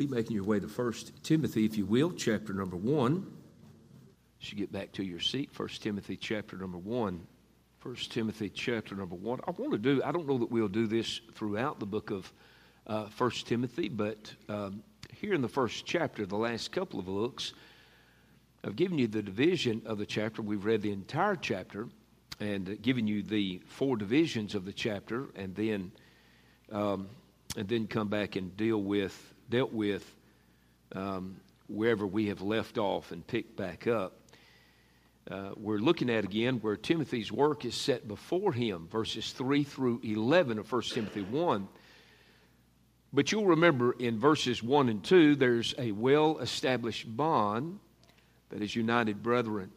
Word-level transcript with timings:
Be 0.00 0.06
making 0.06 0.34
your 0.34 0.46
way 0.46 0.58
to 0.58 0.66
First 0.66 1.12
Timothy, 1.22 1.66
if 1.66 1.76
you 1.76 1.84
will, 1.84 2.10
chapter 2.10 2.54
number 2.54 2.74
1. 2.74 3.26
As 4.40 4.50
you 4.50 4.56
get 4.56 4.72
back 4.72 4.92
to 4.92 5.04
your 5.04 5.20
seat, 5.20 5.52
First 5.52 5.82
Timothy 5.82 6.16
chapter 6.16 6.56
number 6.56 6.78
1. 6.78 7.20
First 7.80 8.10
Timothy 8.10 8.48
chapter 8.48 8.94
number 8.94 9.14
1. 9.14 9.40
I 9.46 9.50
want 9.50 9.72
to 9.72 9.78
do, 9.78 10.02
I 10.02 10.10
don't 10.10 10.26
know 10.26 10.38
that 10.38 10.50
we'll 10.50 10.68
do 10.68 10.86
this 10.86 11.20
throughout 11.34 11.80
the 11.80 11.84
book 11.84 12.10
of 12.10 12.32
uh, 12.86 13.08
First 13.10 13.46
Timothy, 13.46 13.90
but 13.90 14.32
um, 14.48 14.82
here 15.12 15.34
in 15.34 15.42
the 15.42 15.48
first 15.50 15.84
chapter, 15.84 16.24
the 16.24 16.34
last 16.34 16.72
couple 16.72 16.98
of 16.98 17.06
looks, 17.06 17.52
I've 18.64 18.76
given 18.76 18.96
you 18.96 19.06
the 19.06 19.20
division 19.20 19.82
of 19.84 19.98
the 19.98 20.06
chapter. 20.06 20.40
We've 20.40 20.64
read 20.64 20.80
the 20.80 20.92
entire 20.92 21.36
chapter 21.36 21.88
and 22.40 22.80
given 22.80 23.06
you 23.06 23.22
the 23.22 23.60
four 23.66 23.98
divisions 23.98 24.54
of 24.54 24.64
the 24.64 24.72
chapter, 24.72 25.26
and 25.36 25.54
then 25.54 25.92
um, 26.72 27.10
and 27.54 27.68
then 27.68 27.86
come 27.86 28.08
back 28.08 28.36
and 28.36 28.56
deal 28.56 28.80
with 28.82 29.34
dealt 29.50 29.72
with 29.72 30.16
um, 30.94 31.36
wherever 31.68 32.06
we 32.06 32.28
have 32.28 32.40
left 32.40 32.78
off 32.78 33.12
and 33.12 33.26
picked 33.26 33.56
back 33.56 33.86
up. 33.86 34.16
Uh, 35.30 35.50
we're 35.56 35.78
looking 35.78 36.08
at 36.10 36.24
again 36.24 36.56
where 36.56 36.76
Timothy's 36.76 37.30
work 37.30 37.64
is 37.64 37.74
set 37.74 38.08
before 38.08 38.52
him, 38.52 38.88
verses 38.90 39.32
3 39.32 39.62
through 39.64 40.00
11 40.02 40.58
of 40.58 40.70
1 40.70 40.82
Timothy 40.82 41.22
1. 41.22 41.68
But 43.12 43.30
you'll 43.30 43.46
remember 43.46 43.92
in 43.92 44.18
verses 44.18 44.62
1 44.62 44.88
and 44.88 45.04
2, 45.04 45.36
there's 45.36 45.74
a 45.78 45.92
well 45.92 46.38
established 46.38 47.16
bond 47.16 47.78
that 48.50 48.62
is 48.62 48.74
united 48.74 49.22
brethren, 49.22 49.70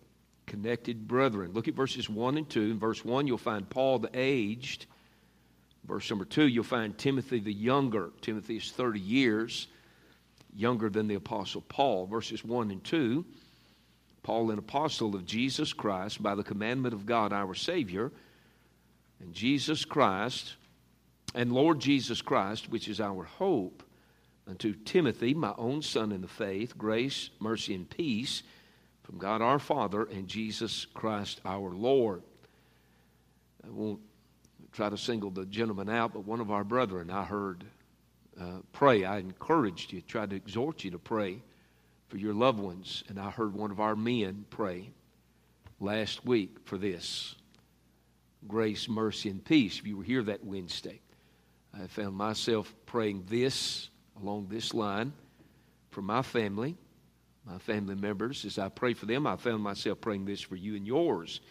connected 0.46 1.08
brethren. 1.08 1.52
Look 1.54 1.68
at 1.68 1.74
verses 1.74 2.10
1 2.10 2.38
and 2.38 2.50
2. 2.50 2.62
In 2.62 2.80
verse 2.80 3.04
1, 3.04 3.28
you'll 3.28 3.38
find 3.38 3.70
Paul 3.70 4.00
the 4.00 4.10
aged. 4.14 4.86
Verse 5.86 6.10
number 6.10 6.26
2, 6.26 6.48
you'll 6.48 6.64
find 6.64 6.98
Timothy 6.98 7.40
the 7.40 7.54
younger. 7.54 8.12
Timothy 8.22 8.58
is 8.58 8.72
30 8.72 9.00
years 9.00 9.68
younger 10.56 10.90
than 10.90 11.08
the 11.08 11.16
Apostle 11.16 11.62
Paul. 11.62 12.06
Verses 12.06 12.44
1 12.44 12.72
and 12.72 12.84
2, 12.84 13.26
Paul, 14.22 14.52
an 14.52 14.60
apostle 14.60 15.16
of 15.16 15.26
Jesus 15.26 15.74
Christ, 15.74 16.24
by 16.24 16.36
the 16.36 16.44
commandment 16.44 16.94
of 16.94 17.06
God 17.06 17.34
our 17.34 17.54
Savior, 17.54 18.12
and 19.20 19.34
Jesus 19.34 19.84
Christ, 19.84 20.56
and 21.36 21.52
Lord 21.52 21.80
Jesus 21.80 22.22
Christ, 22.22 22.70
which 22.70 22.88
is 22.88 23.02
our 23.02 23.24
hope, 23.24 23.84
unto 24.48 24.74
Timothy, 24.74 25.34
my 25.34 25.54
own 25.58 25.82
son 25.82 26.12
in 26.12 26.22
the 26.22 26.28
faith, 26.28 26.78
grace, 26.78 27.30
mercy, 27.40 27.76
and 27.76 27.90
peace 27.90 28.44
from 29.04 29.18
God 29.18 29.42
our 29.42 29.60
Father 29.60 30.04
and 30.04 30.28
Jesus 30.28 30.86
Christ 30.94 31.42
our 31.46 31.70
Lord. 31.72 32.24
I 33.66 33.70
won't 33.70 34.00
try 34.74 34.90
to 34.90 34.98
single 34.98 35.30
the 35.30 35.46
gentleman 35.46 35.88
out, 35.88 36.14
but 36.14 36.26
one 36.26 36.42
of 36.42 36.52
our 36.52 36.64
brethren 36.64 37.10
I 37.10 37.24
heard 37.24 37.64
uh, 38.40 38.60
pray. 38.72 39.06
I 39.06 39.20
encouraged 39.20 39.94
you, 39.94 40.02
tried 40.02 40.32
to 40.32 40.36
exhort 40.36 40.84
you 40.84 40.92
to 40.92 41.00
pray 41.00 41.42
for 42.08 42.18
your 42.18 42.34
loved 42.34 42.60
ones, 42.60 43.04
and 43.08 43.20
I 43.20 43.30
heard 43.30 43.54
one 43.54 43.72
of 43.72 43.80
our 43.80 43.96
men 43.96 44.46
pray 44.50 44.90
last 45.80 46.26
week 46.26 46.58
for 46.66 46.78
this 46.78 47.36
grace, 48.48 48.90
mercy, 48.90 49.30
and 49.30 49.44
peace. 49.44 49.80
If 49.80 49.88
you 49.88 49.98
were 49.98 50.04
here 50.04 50.24
that 50.24 50.44
Wednesday, 50.44 51.00
I 51.74 51.88
found 51.88 52.16
myself 52.16 52.74
praying 52.86 53.26
this 53.30 53.90
along 54.22 54.48
this 54.50 54.74
line 54.74 55.14
for 55.92 56.02
my 56.02 56.22
family, 56.22 56.76
my 57.46 57.58
family 57.60 57.96
members. 57.96 58.44
As 58.46 58.60
I 58.60 58.70
pray 58.70 58.94
for 58.94 59.06
them, 59.06 59.26
I 59.26 59.36
found 59.38 59.64
myself 59.64 60.02
praying 60.02 60.26
this 60.26 60.42
for 60.42 60.56
you 60.56 60.76
and 60.76 60.86
yours. 60.86 61.42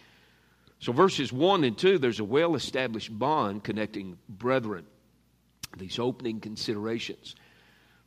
So, 0.82 0.90
verses 0.90 1.32
1 1.32 1.62
and 1.62 1.78
2, 1.78 1.98
there's 1.98 2.18
a 2.18 2.24
well 2.24 2.56
established 2.56 3.16
bond 3.16 3.62
connecting 3.62 4.18
brethren, 4.28 4.84
these 5.78 6.00
opening 6.00 6.40
considerations. 6.40 7.36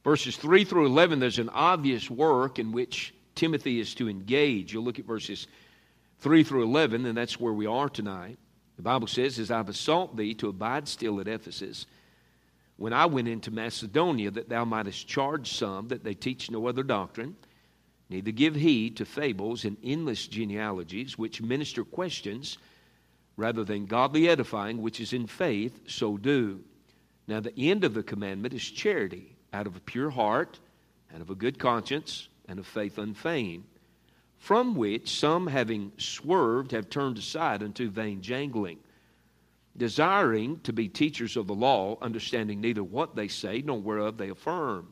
Verses 0.03 0.35
3 0.35 0.65
through 0.65 0.85
11, 0.87 1.19
there's 1.19 1.39
an 1.39 1.47
obvious 1.47 2.09
work 2.09 2.59
in 2.59 2.73
which 2.73 3.13
Timothy 3.33 3.79
is 3.79 3.95
to 3.95 4.09
engage. 4.09 4.73
You'll 4.73 4.83
look 4.83 4.99
at 4.99 5.05
verses 5.05 5.47
3 6.19 6.43
through 6.43 6.63
11, 6.63 7.05
and 7.05 7.17
that's 7.17 7.39
where 7.39 7.53
we 7.53 7.65
are 7.65 7.87
tonight. 7.87 8.37
The 8.75 8.81
Bible 8.81 9.07
says, 9.07 9.39
As 9.39 9.51
I 9.51 9.61
besought 9.61 10.17
thee 10.17 10.33
to 10.35 10.49
abide 10.49 10.89
still 10.89 11.21
at 11.21 11.29
Ephesus, 11.29 11.85
when 12.75 12.91
I 12.91 13.05
went 13.05 13.29
into 13.29 13.51
Macedonia, 13.51 14.31
that 14.31 14.49
thou 14.49 14.65
mightest 14.65 15.07
charge 15.07 15.53
some 15.53 15.87
that 15.87 16.03
they 16.03 16.13
teach 16.13 16.51
no 16.51 16.67
other 16.67 16.83
doctrine, 16.83 17.37
neither 18.09 18.31
give 18.31 18.53
heed 18.53 18.97
to 18.97 19.05
fables 19.05 19.65
and 19.65 19.77
endless 19.83 20.27
genealogies, 20.27 21.17
which 21.17 21.41
minister 21.41 21.83
questions 21.83 22.57
rather 23.37 23.63
than 23.63 23.85
godly 23.85 24.29
edifying, 24.29 24.81
which 24.81 24.99
is 24.99 25.13
in 25.13 25.27
faith, 25.27 25.81
so 25.87 26.17
do. 26.17 26.61
Now, 27.27 27.39
the 27.39 27.57
end 27.57 27.83
of 27.83 27.93
the 27.93 28.03
commandment 28.03 28.53
is 28.53 28.63
charity, 28.63 29.35
out 29.51 29.67
of 29.67 29.75
a 29.75 29.81
pure 29.81 30.09
heart, 30.09 30.59
and 31.11 31.21
of 31.21 31.29
a 31.29 31.35
good 31.35 31.59
conscience, 31.59 32.29
and 32.47 32.59
of 32.59 32.67
faith 32.67 32.97
unfeigned, 32.97 33.63
from 34.37 34.75
which 34.75 35.09
some, 35.09 35.47
having 35.47 35.91
swerved, 35.97 36.71
have 36.71 36.89
turned 36.89 37.17
aside 37.17 37.63
unto 37.63 37.89
vain 37.89 38.21
jangling 38.21 38.79
desiring 39.77 40.59
to 40.61 40.73
be 40.73 40.87
teachers 40.87 41.35
of 41.35 41.47
the 41.47 41.55
law, 41.55 41.97
understanding 42.01 42.61
neither 42.61 42.83
what 42.83 43.15
they 43.15 43.27
say 43.27 43.61
nor 43.61 43.79
whereof 43.79 44.17
they 44.17 44.29
affirm. 44.29 44.87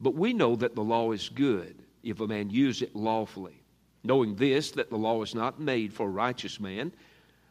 But 0.00 0.14
we 0.14 0.32
know 0.32 0.56
that 0.56 0.74
the 0.74 0.82
law 0.82 1.12
is 1.12 1.28
good 1.28 1.76
if 2.02 2.20
a 2.20 2.26
man 2.26 2.48
use 2.48 2.80
it 2.80 2.96
lawfully, 2.96 3.62
knowing 4.02 4.34
this, 4.34 4.70
that 4.72 4.88
the 4.88 4.96
law 4.96 5.22
is 5.22 5.34
not 5.34 5.60
made 5.60 5.92
for 5.92 6.06
a 6.06 6.10
righteous 6.10 6.58
man, 6.58 6.92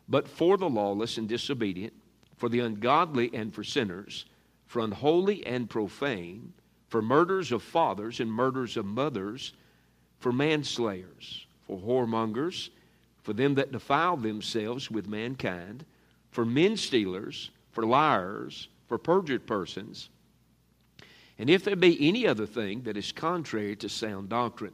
but 0.10 0.28
for 0.28 0.58
the 0.58 0.70
lawless 0.70 1.18
and 1.18 1.30
disobedient, 1.30 1.94
for 2.36 2.50
the 2.50 2.60
ungodly 2.60 3.30
and 3.34 3.54
for 3.54 3.64
sinners, 3.64 4.26
for 4.66 4.82
unholy 4.82 5.46
and 5.46 5.70
profane, 5.70 6.54
for 6.88 7.02
murders 7.02 7.52
of 7.52 7.62
fathers 7.62 8.20
and 8.20 8.32
murders 8.32 8.76
of 8.76 8.86
mothers, 8.86 9.54
for 10.20 10.32
manslayers, 10.32 11.46
for 11.68 11.78
whoremongers, 11.78 12.70
for 13.22 13.34
them 13.34 13.56
that 13.56 13.72
defile 13.72 14.18
themselves 14.18 14.90
with 14.90 15.08
mankind 15.08 15.86
for 16.32 16.46
men 16.46 16.78
stealers, 16.78 17.52
for 17.72 17.86
liars, 17.86 18.68
for 18.88 18.98
perjured 18.98 19.46
persons, 19.46 20.10
and 21.40 21.50
if 21.50 21.64
there 21.64 21.78
be 21.78 22.08
any 22.08 22.28
other 22.28 22.46
thing 22.46 22.82
that 22.82 22.98
is 22.98 23.14
contrary 23.14 23.76
to 23.78 23.88
sound 23.88 24.28
doctrine, 24.28 24.74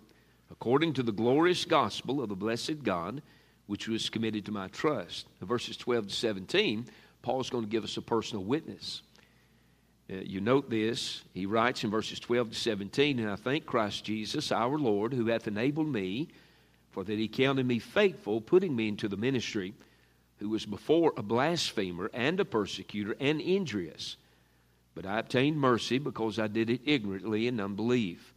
according 0.49 0.93
to 0.93 1.03
the 1.03 1.11
glorious 1.11 1.63
gospel 1.63 2.21
of 2.21 2.29
the 2.29 2.35
blessed 2.35 2.83
God, 2.83 3.21
which 3.67 3.87
was 3.87 4.09
committed 4.09 4.45
to 4.45 4.51
my 4.51 4.67
trust. 4.67 5.27
In 5.41 5.47
verses 5.47 5.77
12 5.77 6.07
to 6.07 6.13
17, 6.13 6.87
Paul's 7.21 7.49
going 7.49 7.63
to 7.63 7.69
give 7.69 7.83
us 7.83 7.97
a 7.97 8.01
personal 8.01 8.43
witness. 8.43 9.01
Uh, 10.11 10.17
you 10.17 10.39
note 10.39 10.69
this. 10.69 11.23
He 11.33 11.45
writes 11.45 11.83
in 11.83 11.89
verses 11.89 12.19
12 12.19 12.51
to 12.51 12.55
17, 12.55 13.19
And 13.19 13.29
I 13.29 13.35
thank 13.35 13.65
Christ 13.65 14.05
Jesus, 14.05 14.51
our 14.51 14.77
Lord, 14.77 15.13
who 15.13 15.27
hath 15.27 15.47
enabled 15.47 15.87
me, 15.87 16.27
for 16.91 17.03
that 17.03 17.17
he 17.17 17.27
counted 17.27 17.65
me 17.65 17.79
faithful, 17.79 18.39
putting 18.39 18.75
me 18.75 18.87
into 18.87 19.07
the 19.07 19.17
ministry 19.17 19.73
who 20.37 20.49
was 20.49 20.65
before 20.65 21.13
a 21.17 21.23
blasphemer 21.23 22.11
and 22.13 22.39
a 22.39 22.45
persecutor 22.45 23.15
and 23.19 23.41
injurious. 23.41 24.17
But 24.93 25.05
I 25.05 25.19
obtained 25.19 25.59
mercy 25.59 25.97
because 25.97 26.39
I 26.39 26.47
did 26.47 26.69
it 26.69 26.81
ignorantly 26.85 27.47
in 27.47 27.59
unbelief. 27.59 28.34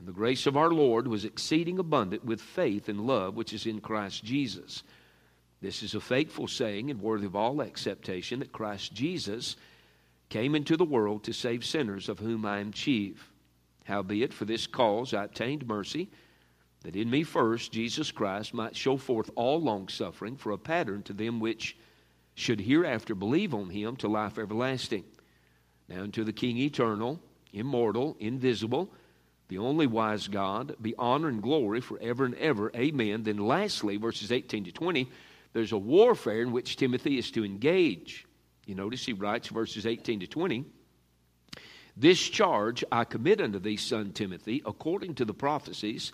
And 0.00 0.08
the 0.08 0.12
grace 0.12 0.46
of 0.46 0.56
our 0.56 0.70
Lord 0.70 1.06
was 1.06 1.26
exceeding 1.26 1.78
abundant 1.78 2.24
with 2.24 2.40
faith 2.40 2.88
and 2.88 3.06
love 3.06 3.36
which 3.36 3.52
is 3.52 3.66
in 3.66 3.82
Christ 3.82 4.24
Jesus. 4.24 4.82
This 5.60 5.82
is 5.82 5.94
a 5.94 6.00
faithful 6.00 6.48
saying 6.48 6.90
and 6.90 7.02
worthy 7.02 7.26
of 7.26 7.36
all 7.36 7.60
acceptation 7.60 8.38
that 8.38 8.50
Christ 8.50 8.94
Jesus 8.94 9.56
came 10.30 10.54
into 10.54 10.78
the 10.78 10.86
world 10.86 11.22
to 11.24 11.34
save 11.34 11.66
sinners, 11.66 12.08
of 12.08 12.18
whom 12.18 12.46
I 12.46 12.60
am 12.60 12.72
chief. 12.72 13.30
Howbeit, 13.84 14.32
for 14.32 14.46
this 14.46 14.66
cause 14.66 15.12
I 15.12 15.24
obtained 15.24 15.68
mercy 15.68 16.08
that 16.80 16.96
in 16.96 17.10
me 17.10 17.22
first 17.22 17.70
Jesus 17.70 18.10
Christ 18.10 18.54
might 18.54 18.74
show 18.74 18.96
forth 18.96 19.28
all 19.34 19.60
longsuffering 19.60 20.36
for 20.36 20.52
a 20.52 20.56
pattern 20.56 21.02
to 21.02 21.12
them 21.12 21.40
which 21.40 21.76
should 22.34 22.62
hereafter 22.62 23.14
believe 23.14 23.52
on 23.52 23.68
him 23.68 23.96
to 23.96 24.08
life 24.08 24.38
everlasting. 24.38 25.04
Now 25.90 26.04
unto 26.04 26.24
the 26.24 26.32
King 26.32 26.56
eternal, 26.56 27.20
immortal, 27.52 28.16
invisible, 28.18 28.90
the 29.50 29.58
only 29.58 29.88
wise 29.88 30.28
God, 30.28 30.76
be 30.80 30.94
honor 30.96 31.26
and 31.26 31.42
glory 31.42 31.80
forever 31.80 32.24
and 32.24 32.36
ever. 32.36 32.70
Amen. 32.74 33.24
Then 33.24 33.36
lastly, 33.36 33.96
verses 33.96 34.30
18 34.30 34.64
to 34.64 34.72
20, 34.72 35.10
there's 35.52 35.72
a 35.72 35.78
warfare 35.78 36.40
in 36.40 36.52
which 36.52 36.76
Timothy 36.76 37.18
is 37.18 37.32
to 37.32 37.44
engage. 37.44 38.26
You 38.64 38.76
notice 38.76 39.04
he 39.04 39.12
writes 39.12 39.48
verses 39.48 39.86
18 39.86 40.20
to 40.20 40.28
20. 40.28 40.64
This 41.96 42.20
charge 42.20 42.84
I 42.92 43.02
commit 43.02 43.40
unto 43.40 43.58
thee, 43.58 43.76
son 43.76 44.12
Timothy, 44.12 44.62
according 44.64 45.16
to 45.16 45.24
the 45.24 45.34
prophecies 45.34 46.12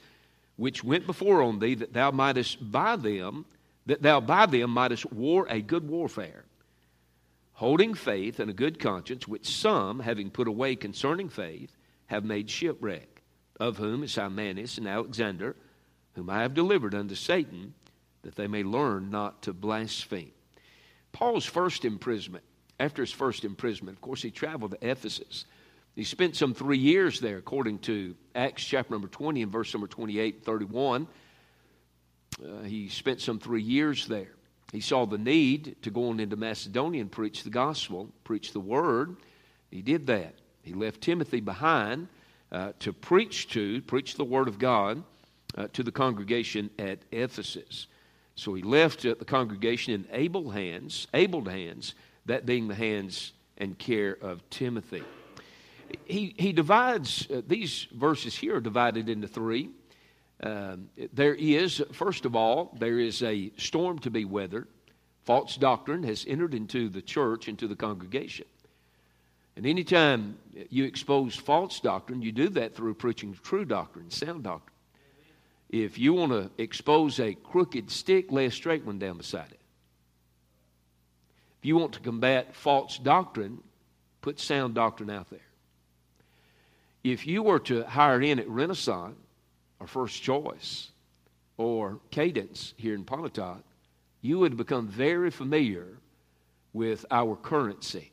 which 0.56 0.82
went 0.82 1.06
before 1.06 1.43
on 1.43 1.58
thee, 1.58 1.75
that 1.75 1.93
thou 1.93 2.10
mightest 2.10 2.72
by 2.72 2.96
them, 2.96 3.44
that 3.84 4.00
thou 4.00 4.19
by 4.19 4.46
them 4.46 4.70
mightest 4.70 5.12
war 5.12 5.46
a 5.50 5.60
good 5.60 5.87
warfare, 5.87 6.46
holding 7.52 7.93
faith 7.93 8.40
and 8.40 8.50
a 8.50 8.55
good 8.55 8.78
conscience, 8.78 9.28
which 9.28 9.46
some, 9.46 10.00
having 10.00 10.31
put 10.31 10.49
away 10.49 10.75
concerning 10.75 11.28
faith, 11.28 11.76
have 12.06 12.25
made 12.25 12.49
shipwreck, 12.49 13.15
of 13.58 13.79
whom 13.79 14.03
is 14.03 14.14
Hymenaeus 14.14 14.79
and 14.79 14.87
Alexander, 14.87 15.56
whom 16.14 16.31
I 16.31 16.43
have 16.43 16.55
delivered 16.55 16.94
unto 16.94 17.14
Satan, 17.14 17.75
that 18.23 18.35
they 18.35 18.47
may 18.47 18.62
learn 18.62 19.11
not 19.11 19.43
to 19.43 19.53
blaspheme. 19.53 20.32
Paul's 21.12 21.47
first 21.47 21.85
imprisonment, 21.85 22.44
after 22.79 23.03
his 23.03 23.12
first 23.12 23.44
imprisonment, 23.44 23.97
of 23.97 24.03
course, 24.03 24.20
he 24.20 24.31
traveled 24.31 24.73
to 24.73 24.88
Ephesus. 24.91 25.47
He 25.94 26.05
spent 26.05 26.37
some 26.37 26.53
three 26.53 26.79
years 26.79 27.20
there, 27.20 27.38
according 27.38 27.79
to 27.81 28.14
Acts 28.35 28.64
chapter 28.64 28.93
number 28.93 29.08
20 29.08 29.43
and 29.43 29.53
verse 29.53 29.73
number 29.73 29.87
28 29.87 30.35
and 30.35 30.44
31. 30.44 31.08
Uh, 32.44 32.62
he 32.62 32.88
spent 32.88 33.20
some 33.20 33.38
three 33.38 33.62
years 33.62 34.06
there. 34.06 34.32
He 34.73 34.81
saw 34.81 35.06
the 35.06 35.17
need 35.17 35.76
to 35.82 35.91
go 35.91 36.11
on 36.11 36.20
into 36.20 36.37
Macedonia 36.37 37.00
and 37.00 37.11
preach 37.11 37.44
the 37.44 37.50
gospel, 37.50 38.11
preach 38.25 38.53
the 38.53 38.61
word. 38.61 39.17
He 39.70 39.81
did 39.81 40.06
that. 40.08 40.35
He 40.62 40.75
left 40.75 41.00
Timothy 41.00 41.41
behind 41.41 42.08
uh, 42.52 42.72
to 42.81 42.93
preach 42.93 43.48
to, 43.48 43.81
preach 43.82 44.14
the 44.14 44.25
word 44.25 44.48
of 44.48 44.58
God 44.58 45.02
uh, 45.56 45.69
to 45.72 45.82
the 45.82 45.93
congregation 45.93 46.70
at 46.78 46.98
Ephesus. 47.12 47.87
So 48.34 48.54
he 48.54 48.62
left 48.62 49.04
uh, 49.04 49.14
the 49.19 49.25
congregation 49.25 49.94
in 49.94 50.06
able 50.12 50.50
hands, 50.50 51.06
able 51.14 51.44
hands, 51.44 51.94
that 52.26 52.44
being 52.44 52.69
the 52.69 52.75
hands 52.75 53.32
and 53.58 53.78
care 53.78 54.16
of 54.20 54.48
Timothy. 54.50 55.02
He, 56.04 56.34
he 56.37 56.52
divides, 56.52 57.28
uh, 57.31 57.43
these 57.46 57.87
verses 57.93 58.34
here 58.34 58.56
are 58.56 58.60
divided 58.60 59.08
into 59.08 59.28
three. 59.28 59.70
Um, 60.43 60.90
there 61.14 61.34
is, 61.34 61.82
first 61.93 62.26
of 62.26 62.37
all, 62.37 62.76
there 62.78 62.98
is 62.98 63.22
a 63.22 63.50
storm 63.56 63.98
to 64.00 64.10
be 64.10 64.25
weathered. 64.25 64.66
False 65.25 65.56
doctrine 65.56 66.02
has 66.02 66.25
entered 66.28 66.54
into 66.54 66.88
the 66.88 67.02
church, 67.02 67.48
into 67.48 67.66
the 67.66 67.76
congregation. 67.76 68.46
And 69.56 69.67
anytime 69.67 70.37
you 70.69 70.85
expose 70.85 71.35
false 71.35 71.81
doctrine, 71.81 72.20
you 72.20 72.31
do 72.31 72.50
that 72.50 72.75
through 72.75 72.94
preaching 72.94 73.37
true 73.43 73.64
doctrine, 73.64 74.11
sound 74.11 74.44
doctrine. 74.44 74.75
If 75.70 75.99
you 75.99 76.12
want 76.12 76.32
to 76.32 76.50
expose 76.62 77.19
a 77.19 77.35
crooked 77.35 77.91
stick, 77.91 78.31
lay 78.31 78.47
a 78.47 78.50
straight 78.50 78.85
one 78.85 78.99
down 78.99 79.17
beside 79.17 79.50
it. 79.50 79.61
If 81.58 81.64
you 81.64 81.76
want 81.76 81.94
to 81.94 82.00
combat 82.00 82.55
false 82.55 82.99
doctrine, 82.99 83.62
put 84.20 84.38
sound 84.38 84.75
doctrine 84.75 85.11
out 85.11 85.31
there. 85.31 85.41
If 87.03 87.26
you 87.26 87.43
were 87.43 87.61
to 87.61 87.85
hire 87.85 88.20
in 88.20 88.38
at 88.38 88.49
Renasant 88.49 89.14
or 89.81 89.87
First 89.87 90.23
Choice 90.23 90.91
or 91.56 91.99
Cadence 92.11 92.75
here 92.76 92.94
in 92.94 93.05
Pontotoc, 93.05 93.62
you 94.20 94.38
would 94.38 94.56
become 94.56 94.87
very 94.87 95.31
familiar 95.31 95.99
with 96.73 97.06
our 97.11 97.37
currency. 97.37 98.12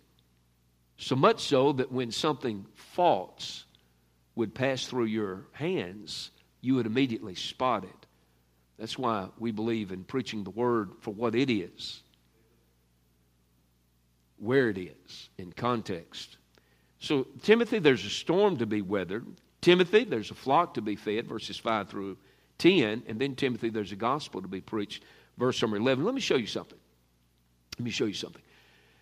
So 0.98 1.16
much 1.16 1.42
so 1.42 1.74
that 1.74 1.92
when 1.92 2.12
something 2.12 2.66
false 2.76 3.66
would 4.36 4.54
pass 4.56 4.86
through 4.86 5.06
your 5.06 5.48
hands, 5.52 6.32
you 6.62 6.76
would 6.76 6.86
immediately 6.86 7.36
spot 7.36 7.84
it. 7.84 8.06
That's 8.78 8.98
why 8.98 9.30
we 9.38 9.52
believe 9.52 9.92
in 9.92 10.04
preaching 10.04 10.44
the 10.44 10.50
word 10.50 10.92
for 11.02 11.14
what 11.14 11.36
it 11.36 11.50
is, 11.50 12.02
where 14.38 14.70
it 14.70 14.78
is, 14.78 15.30
in 15.38 15.52
context. 15.52 16.38
So, 17.00 17.28
Timothy, 17.44 17.80
there's 17.80 18.06
a 18.06 18.10
storm 18.10 18.58
to 18.58 18.66
be 18.66 18.82
weathered. 18.82 19.26
Timothy, 19.62 20.04
there's 20.06 20.32
a 20.32 20.36
flock 20.36 20.74
to 20.76 20.82
be 20.82 20.96
fed, 20.96 21.28
verses 21.28 21.58
5 21.58 21.90
through 21.90 22.18
10. 22.58 23.04
And 23.08 23.20
then, 23.20 23.36
Timothy, 23.36 23.70
there's 23.70 23.92
a 23.92 23.98
gospel 23.98 24.42
to 24.42 24.48
be 24.48 24.62
preached, 24.62 25.04
verse 25.38 25.62
number 25.62 25.78
11. 25.78 26.04
Let 26.04 26.16
me 26.16 26.22
show 26.22 26.36
you 26.36 26.48
something. 26.48 26.80
Let 27.78 27.86
me 27.86 27.92
show 27.92 28.06
you 28.06 28.14
something. 28.14 28.42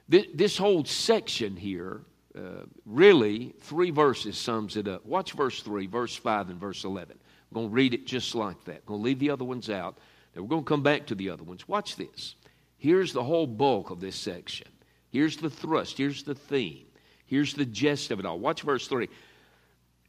This, 0.09 0.57
whole 0.57 0.83
section 0.83 1.55
here, 1.55 2.01
uh, 2.35 2.65
really, 2.85 3.53
three 3.61 3.91
verses 3.91 4.37
sums 4.37 4.75
it 4.75 4.87
up. 4.87 5.05
Watch 5.05 5.33
verse 5.33 5.61
3, 5.61 5.87
verse 5.87 6.15
5, 6.15 6.49
and 6.49 6.59
verse 6.59 6.83
11. 6.83 7.17
I'm 7.17 7.55
going 7.55 7.69
to 7.69 7.73
read 7.73 7.93
it 7.93 8.07
just 8.07 8.35
like 8.35 8.63
that. 8.65 8.77
I'm 8.77 8.85
going 8.85 8.99
to 8.99 9.03
leave 9.03 9.19
the 9.19 9.29
other 9.29 9.45
ones 9.45 9.69
out. 9.69 9.97
Then 10.33 10.43
we're 10.43 10.49
going 10.49 10.63
to 10.63 10.67
come 10.67 10.83
back 10.83 11.05
to 11.07 11.15
the 11.15 11.29
other 11.29 11.43
ones. 11.43 11.67
Watch 11.67 11.95
this. 11.95 12.35
Here's 12.77 13.13
the 13.13 13.23
whole 13.23 13.47
bulk 13.47 13.89
of 13.89 13.99
this 13.99 14.15
section. 14.15 14.67
Here's 15.11 15.37
the 15.37 15.49
thrust. 15.49 15.97
Here's 15.97 16.23
the 16.23 16.35
theme. 16.35 16.85
Here's 17.25 17.53
the 17.53 17.65
gist 17.65 18.11
of 18.11 18.19
it 18.19 18.25
all. 18.25 18.39
Watch 18.39 18.61
verse 18.63 18.87
3. 18.87 19.07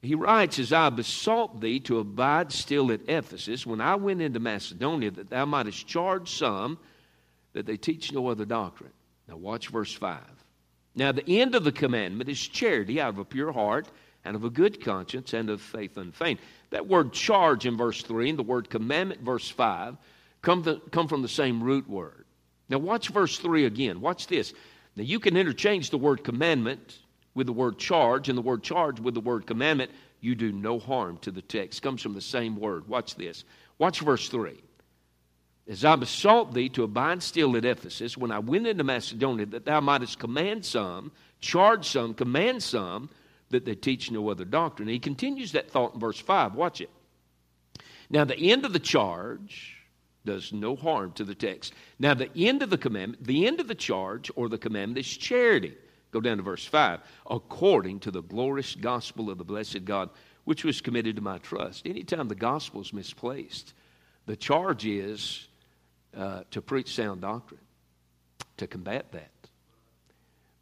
He 0.03 0.17
writes, 0.17 0.59
As 0.59 0.73
I 0.73 0.91
besought 0.91 1.61
thee 1.61 1.79
to 1.81 1.99
abide 1.99 2.51
still 2.51 2.91
at 2.91 3.09
Ephesus, 3.09 3.65
when 3.65 3.81
I 3.81 3.95
went 3.95 4.21
into 4.21 4.41
Macedonia, 4.41 5.13
that 5.13 5.31
thou 5.31 5.45
mightest 5.45 5.87
charge 5.87 6.31
some 6.31 6.79
that 7.53 7.67
they 7.67 7.77
teach 7.77 8.13
no 8.13 8.29
other 8.29 8.45
doctrine. 8.45 8.93
Now, 9.33 9.39
watch 9.39 9.69
verse 9.69 9.95
5. 9.95 10.21
Now, 10.95 11.11
the 11.11 11.41
end 11.41 11.55
of 11.55 11.65
the 11.65 11.73
commandment 11.73 12.29
is 12.29 12.39
charity 12.39 13.01
out 13.01 13.15
of 13.15 13.19
a 13.19 13.25
pure 13.25 13.51
heart 13.51 13.89
and 14.27 14.37
of 14.37 14.45
a 14.45 14.51
good 14.51 14.85
conscience 14.85 15.33
and 15.33 15.49
of 15.49 15.63
faith 15.63 15.97
unfeigned. 15.97 16.39
That 16.69 16.87
word 16.87 17.15
charge 17.15 17.65
in 17.65 17.79
verse 17.79 18.03
3 18.03 18.29
and 18.29 18.39
the 18.39 18.43
word 18.43 18.69
commandment, 18.69 19.23
verse 19.23 19.49
5, 19.49 19.97
come, 20.43 20.63
the, 20.63 20.83
come 20.91 21.09
from 21.09 21.23
the 21.23 21.29
same 21.29 21.65
root 21.65 21.89
word. 21.89 22.27
Now, 22.69 22.77
watch 22.77 23.09
verse 23.09 23.39
3 23.39 23.65
again. 23.65 24.03
Watch 24.03 24.27
this. 24.27 24.53
Now, 24.97 25.05
you 25.05 25.19
can 25.19 25.39
interchange 25.39 25.89
the 25.89 25.97
word 25.97 26.25
commandment 26.25 26.99
with 27.33 27.47
the 27.47 27.55
word 27.55 27.79
charge 27.79 28.29
and 28.29 28.37
the 28.37 28.43
word 28.43 28.63
charge 28.63 29.01
with 29.01 29.15
the 29.15 29.21
word 29.21 29.47
commandment. 29.47 29.93
You 30.21 30.35
do 30.35 30.53
no 30.53 30.79
harm 30.79 31.17
to 31.23 31.31
the 31.31 31.41
text. 31.41 31.81
Comes 31.81 32.03
from 32.03 32.13
the 32.13 32.21
same 32.21 32.55
word. 32.55 32.87
Watch 32.87 33.15
this. 33.15 33.45
Watch 33.79 34.01
verse 34.01 34.29
3. 34.29 34.63
As 35.69 35.85
I 35.85 35.95
besought 35.97 36.55
thee 36.55 36.69
to 36.71 36.83
abide 36.83 37.23
still 37.23 37.57
at 37.57 37.65
Ephesus, 37.65 38.17
when 38.17 38.33
I 38.33 38.41
went 38.41 38.67
into 38.67 38.83
Macedonia, 38.83 39.47
that 39.47 39.65
thou 39.65 39.81
mightest 39.81 40.19
command 40.19 40.65
some, 40.65 41.13
charge 41.41 41.89
some, 41.89 42.15
command 42.15 42.63
some, 42.63 43.11
that 43.51 43.65
they 43.65 43.75
teach 43.75 44.11
no 44.11 44.29
other 44.29 44.45
doctrine. 44.45 44.89
he 44.89 44.99
continues 44.99 45.53
that 45.53 45.71
thought 45.71 45.95
in 45.95 46.01
verse 46.01 46.19
5. 46.19 46.55
Watch 46.55 46.81
it. 46.81 46.91
Now, 48.11 48.25
the 48.25 48.51
end 48.51 48.65
of 48.65 48.73
the 48.73 48.79
charge 48.79 49.77
does 50.25 50.53
no 50.53 50.75
harm 50.77 51.13
to 51.13 51.25
the 51.25 51.35
text. 51.35 51.73
Now, 51.99 52.15
the 52.15 52.31
end 52.35 52.63
of 52.63 52.71
the 52.71 52.79
commandment, 52.79 53.25
the 53.25 53.47
end 53.47 53.61
of 53.61 53.69
the 53.69 53.75
charge 53.75 54.31
or 54.37 54.49
the 54.49 54.59
commandment 54.59 54.99
is 54.99 55.17
charity. 55.17 55.75
Go 56.11 56.21
down 56.21 56.39
to 56.39 56.43
verse 56.43 56.65
5. 56.65 57.01
According 57.31 58.01
to 58.01 58.11
the 58.11 58.23
glorious 58.23 58.75
gospel 58.75 59.31
of 59.31 59.39
the 59.39 59.45
blessed 59.45 59.85
God, 59.85 60.11
which 60.45 60.65
was 60.65 60.81
committed 60.81 61.17
to 61.17 61.23
my 61.23 61.39
trust. 61.39 61.87
Anytime 61.87 62.29
the 62.29 62.35
gospel 62.35 62.81
is 62.81 62.93
misplaced, 62.93 63.75
the 64.27 64.37
charge 64.37 64.85
is 64.85 65.49
uh, 66.17 66.43
to 66.51 66.63
preach 66.63 66.95
sound 66.95 67.21
doctrine, 67.21 67.61
to 68.59 68.67
combat 68.67 69.13
that. 69.13 69.31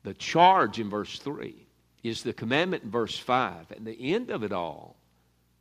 The 0.03 0.15
charge 0.15 0.79
in 0.79 0.89
verse 0.89 1.19
3 1.19 1.55
is 2.03 2.23
the 2.23 2.33
commandment 2.33 2.85
in 2.85 2.91
verse 2.91 3.19
5. 3.19 3.73
And 3.73 3.87
the 3.87 4.15
end 4.15 4.31
of 4.31 4.43
it 4.43 4.53
all, 4.53 4.97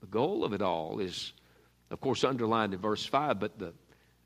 the 0.02 0.08
goal 0.08 0.46
of 0.46 0.54
it 0.54 0.62
all 0.62 1.00
is, 1.00 1.34
of 1.92 2.00
course, 2.00 2.24
underlined 2.24 2.74
in 2.74 2.80
verse 2.80 3.06
5, 3.06 3.40
but, 3.40 3.60
the, 3.60 3.74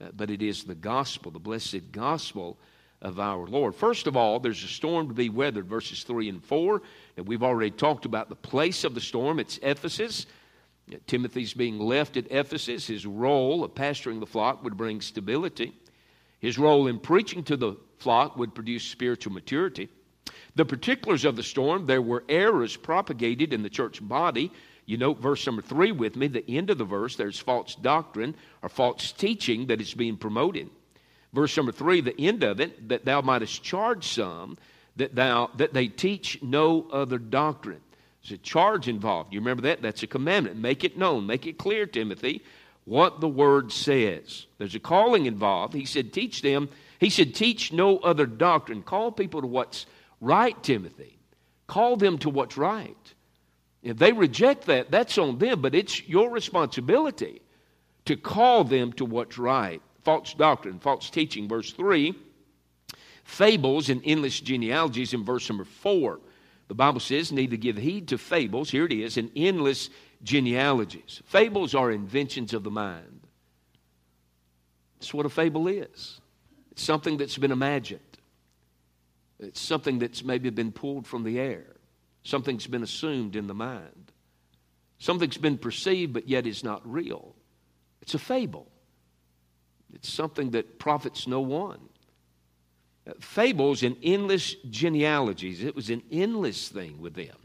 uh, 0.01 0.10
but 0.15 0.30
it 0.30 0.42
is 0.42 0.63
the 0.63 0.75
gospel, 0.75 1.31
the 1.31 1.39
blessed 1.39 1.92
gospel 1.92 2.57
of 3.01 3.19
our 3.19 3.45
Lord. 3.48 3.75
First 3.75 4.07
of 4.07 4.15
all, 4.15 4.39
there's 4.39 4.63
a 4.63 4.68
storm 4.68 5.10
to 5.10 5.13
be 5.13 5.30
weathered, 5.30 5.68
verses 5.68 6.04
3 6.04 6.30
and 6.30 6.44
4. 6.44 6.81
And 7.18 7.27
we've 7.27 7.44
already 7.44 7.71
talked 7.71 8.06
about 8.06 8.30
the 8.30 8.36
place 8.36 8.83
of 8.83 8.95
the 8.95 9.01
storm. 9.01 9.39
It's 9.39 9.60
Ephesus. 9.62 10.25
Timothy's 11.08 11.54
being 11.54 11.80
left 11.80 12.18
at 12.18 12.32
Ephesus. 12.32 12.88
His 12.88 13.06
role 13.06 13.63
of 13.63 13.74
pastoring 13.74 14.20
the 14.20 14.25
flock 14.25 14.63
would 14.63 14.78
bring 14.78 15.02
stability. 15.02 15.74
His 16.40 16.58
role 16.58 16.88
in 16.88 17.00
preaching 17.00 17.44
to 17.46 17.58
the 17.58 17.78
flock 18.00 18.38
would 18.38 18.54
produce 18.54 18.84
spiritual 18.84 19.34
maturity. 19.34 19.90
The 20.56 20.66
particulars 20.66 21.25
of 21.25 21.36
the 21.36 21.44
storm, 21.44 21.86
there 21.86 22.02
were 22.02 22.24
errors 22.28 22.75
propagated 22.75 23.54
in 23.54 23.63
the 23.63 23.70
church 23.70 24.06
body. 24.06 24.52
You 24.86 24.98
note 24.98 25.20
verse 25.20 25.46
number 25.46 25.62
three 25.62 25.92
with 25.92 26.16
me, 26.16 26.28
the 26.28 26.50
end 26.50 26.70
of 26.70 26.78
the 26.78 26.84
verse, 26.84 27.16
there's 27.16 27.40
false 27.40 27.75
doctrine 27.75 28.36
or 28.62 28.70
false 28.70 29.13
teaching 29.13 29.68
that 29.68 29.80
is 29.80 29.94
being 29.94 30.18
promoted. 30.18 30.70
Verse 31.32 31.56
number 31.56 31.72
three, 31.72 32.02
the 32.02 32.20
end 32.20 32.44
of 32.44 32.60
it, 32.60 32.90
that 32.90 33.06
thou 33.06 33.22
mightest 33.22 33.63
charge 33.63 34.08
some 34.08 34.58
that 34.96 35.16
thou 35.16 35.50
that 35.58 35.74
they 35.74 35.88
teach 35.88 36.42
no 36.44 36.88
other 36.92 37.18
doctrine. 37.18 37.82
There's 38.24 38.39
a 38.39 38.42
charge 38.42 38.88
involved. 38.88 39.34
You 39.34 39.39
remember 39.39 39.63
that? 39.63 39.82
That's 39.82 40.03
a 40.03 40.08
commandment. 40.08 40.58
Make 40.58 40.84
it 40.84 40.98
known, 40.98 41.25
make 41.25 41.46
it 41.46 41.58
clear, 41.58 41.86
Timothy, 41.86 42.42
what 42.86 43.20
the 43.20 43.27
word 43.27 43.72
says. 43.72 44.46
There's 44.58 44.75
a 44.75 44.80
calling 44.80 45.25
involved. 45.25 45.74
He 45.74 45.86
said, 45.86 46.13
teach 46.13 46.42
them. 46.42 46.70
He 47.00 47.10
said, 47.10 47.36
teach 47.36 47.74
no 47.74 47.98
other 47.98 48.25
doctrine. 48.25 48.82
Call 48.82 49.12
people 49.12 49.42
to 49.42 49.48
what's 49.48 49.86
right, 50.22 50.62
Timothy. 50.63 51.18
Call 51.68 51.98
them 51.98 52.18
to 52.20 52.30
what's 52.30 52.58
right. 52.58 52.96
If 53.82 53.98
they 53.98 54.13
reject 54.13 54.65
that, 54.68 54.89
that's 54.89 55.18
on 55.18 55.38
them, 55.38 55.62
but 55.62 55.75
it's 55.75 56.08
your 56.08 56.30
responsibility 56.30 57.42
to 58.06 58.15
call 58.15 58.63
them 58.63 58.94
to 58.94 59.06
what's 59.06 59.38
right. 59.38 59.82
False 60.03 60.34
doctrine, 60.34 60.80
false 60.80 61.10
teaching, 61.10 61.50
verse 61.50 61.74
3. 61.74 62.13
Fables 63.25 63.89
and 63.89 64.01
endless 64.06 64.39
genealogies 64.39 65.13
in 65.13 65.25
verse 65.25 65.50
number 65.50 65.65
4. 65.65 66.20
The 66.67 66.75
Bible 66.75 67.00
says, 67.00 67.32
need 67.32 67.51
to 67.51 67.58
give 67.58 67.77
heed 67.77 68.08
to 68.10 68.17
fables. 68.17 68.70
Here 68.70 68.86
it 68.86 68.93
is, 68.93 69.17
and 69.17 69.32
endless 69.36 69.89
genealogies. 70.24 71.22
Fables 71.25 71.75
are 71.75 71.91
inventions 71.91 72.53
of 72.53 72.63
the 72.63 72.72
mind. 72.72 73.22
That's 75.00 75.13
what 75.13 75.25
a 75.25 75.29
fable 75.29 75.67
is. 75.67 76.22
It's 76.72 76.84
something 76.84 77.17
that's 77.17 77.38
been 77.38 77.51
imagined. 77.51 78.00
It's 79.39 79.60
something 79.60 80.00
that's 80.00 80.24
maybe 80.24 80.50
been 80.50 80.72
pulled 80.72 81.05
from 81.05 81.24
the 81.24 81.39
air. 81.39 81.65
Something's 82.24 82.67
been 82.67 82.84
assumed 82.84 83.36
in 83.36 83.48
the 83.48 83.53
mind. 83.53 84.12
Something's 85.00 85.38
been 85.38 85.58
perceived 85.58 86.13
but 86.13 86.29
yet 86.29 86.48
is 86.48 86.63
not 86.63 86.82
real. 86.89 87.36
It's 88.01 88.13
a 88.13 88.20
fable. 88.20 88.72
It's 89.93 90.12
something 90.12 90.51
that 90.51 90.79
profits 90.79 91.27
no 91.27 91.41
one. 91.41 91.82
Fables 93.19 93.83
and 93.83 93.98
endless 94.01 94.55
genealogies, 94.69 95.63
it 95.63 95.75
was 95.75 95.89
an 95.89 96.01
endless 96.12 96.69
thing 96.69 97.01
with 97.01 97.15
them. 97.15 97.36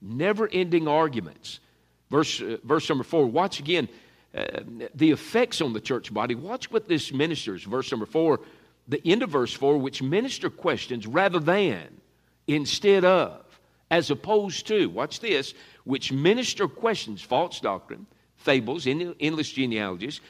never 0.00 0.48
ending 0.52 0.88
arguments. 0.88 1.60
Verse, 2.10 2.40
uh, 2.40 2.56
verse 2.64 2.88
number 2.88 3.04
four, 3.04 3.26
watch 3.26 3.60
again 3.60 3.88
uh, 4.34 4.60
the 4.94 5.10
effects 5.10 5.60
on 5.60 5.72
the 5.72 5.80
church 5.80 6.12
body. 6.12 6.34
Watch 6.34 6.70
what 6.70 6.88
this 6.88 7.12
ministers. 7.12 7.64
Verse 7.64 7.90
number 7.90 8.06
four, 8.06 8.40
the 8.88 9.00
end 9.06 9.22
of 9.22 9.30
verse 9.30 9.52
four, 9.52 9.78
which 9.78 10.02
minister 10.02 10.50
questions 10.50 11.06
rather 11.06 11.38
than, 11.38 12.00
instead 12.46 13.04
of, 13.04 13.44
as 13.90 14.10
opposed 14.10 14.66
to, 14.68 14.86
watch 14.86 15.20
this, 15.20 15.54
which 15.84 16.12
minister 16.12 16.68
questions 16.68 17.22
false 17.22 17.60
doctrine, 17.60 18.06
fables, 18.36 18.86
endless 18.86 19.52
genealogies. 19.52 20.20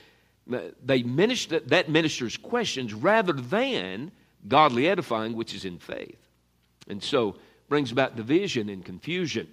Uh, 0.52 0.58
they 0.84 1.02
minister, 1.02 1.60
that 1.60 1.88
ministers 1.88 2.36
questions 2.36 2.92
rather 2.92 3.32
than 3.32 4.10
godly 4.48 4.88
edifying, 4.88 5.34
which 5.34 5.54
is 5.54 5.64
in 5.64 5.78
faith. 5.78 6.18
And 6.88 7.02
so 7.02 7.36
brings 7.68 7.92
about 7.92 8.16
division 8.16 8.68
and 8.68 8.84
confusion, 8.84 9.48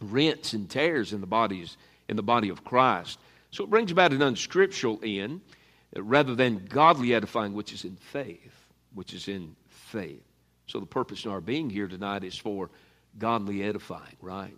rents 0.00 0.52
and 0.52 0.68
tears 0.68 1.12
in 1.12 1.20
the 1.20 1.26
bodies 1.26 1.76
in 2.08 2.16
the 2.16 2.22
body 2.22 2.48
of 2.48 2.64
Christ. 2.64 3.18
So 3.50 3.64
it 3.64 3.70
brings 3.70 3.90
about 3.90 4.12
an 4.12 4.22
unscriptural 4.22 4.98
end 5.02 5.40
uh, 5.96 6.02
rather 6.02 6.34
than 6.34 6.66
godly 6.66 7.14
edifying, 7.14 7.54
which 7.54 7.72
is 7.72 7.84
in 7.84 7.96
faith, 7.96 8.54
which 8.94 9.14
is 9.14 9.28
in 9.28 9.54
faith. 9.68 10.22
So 10.66 10.80
the 10.80 10.86
purpose 10.86 11.24
in 11.24 11.30
our 11.30 11.40
being 11.40 11.70
here 11.70 11.88
tonight 11.88 12.24
is 12.24 12.36
for 12.36 12.70
godly 13.18 13.62
edifying, 13.62 14.16
right? 14.20 14.56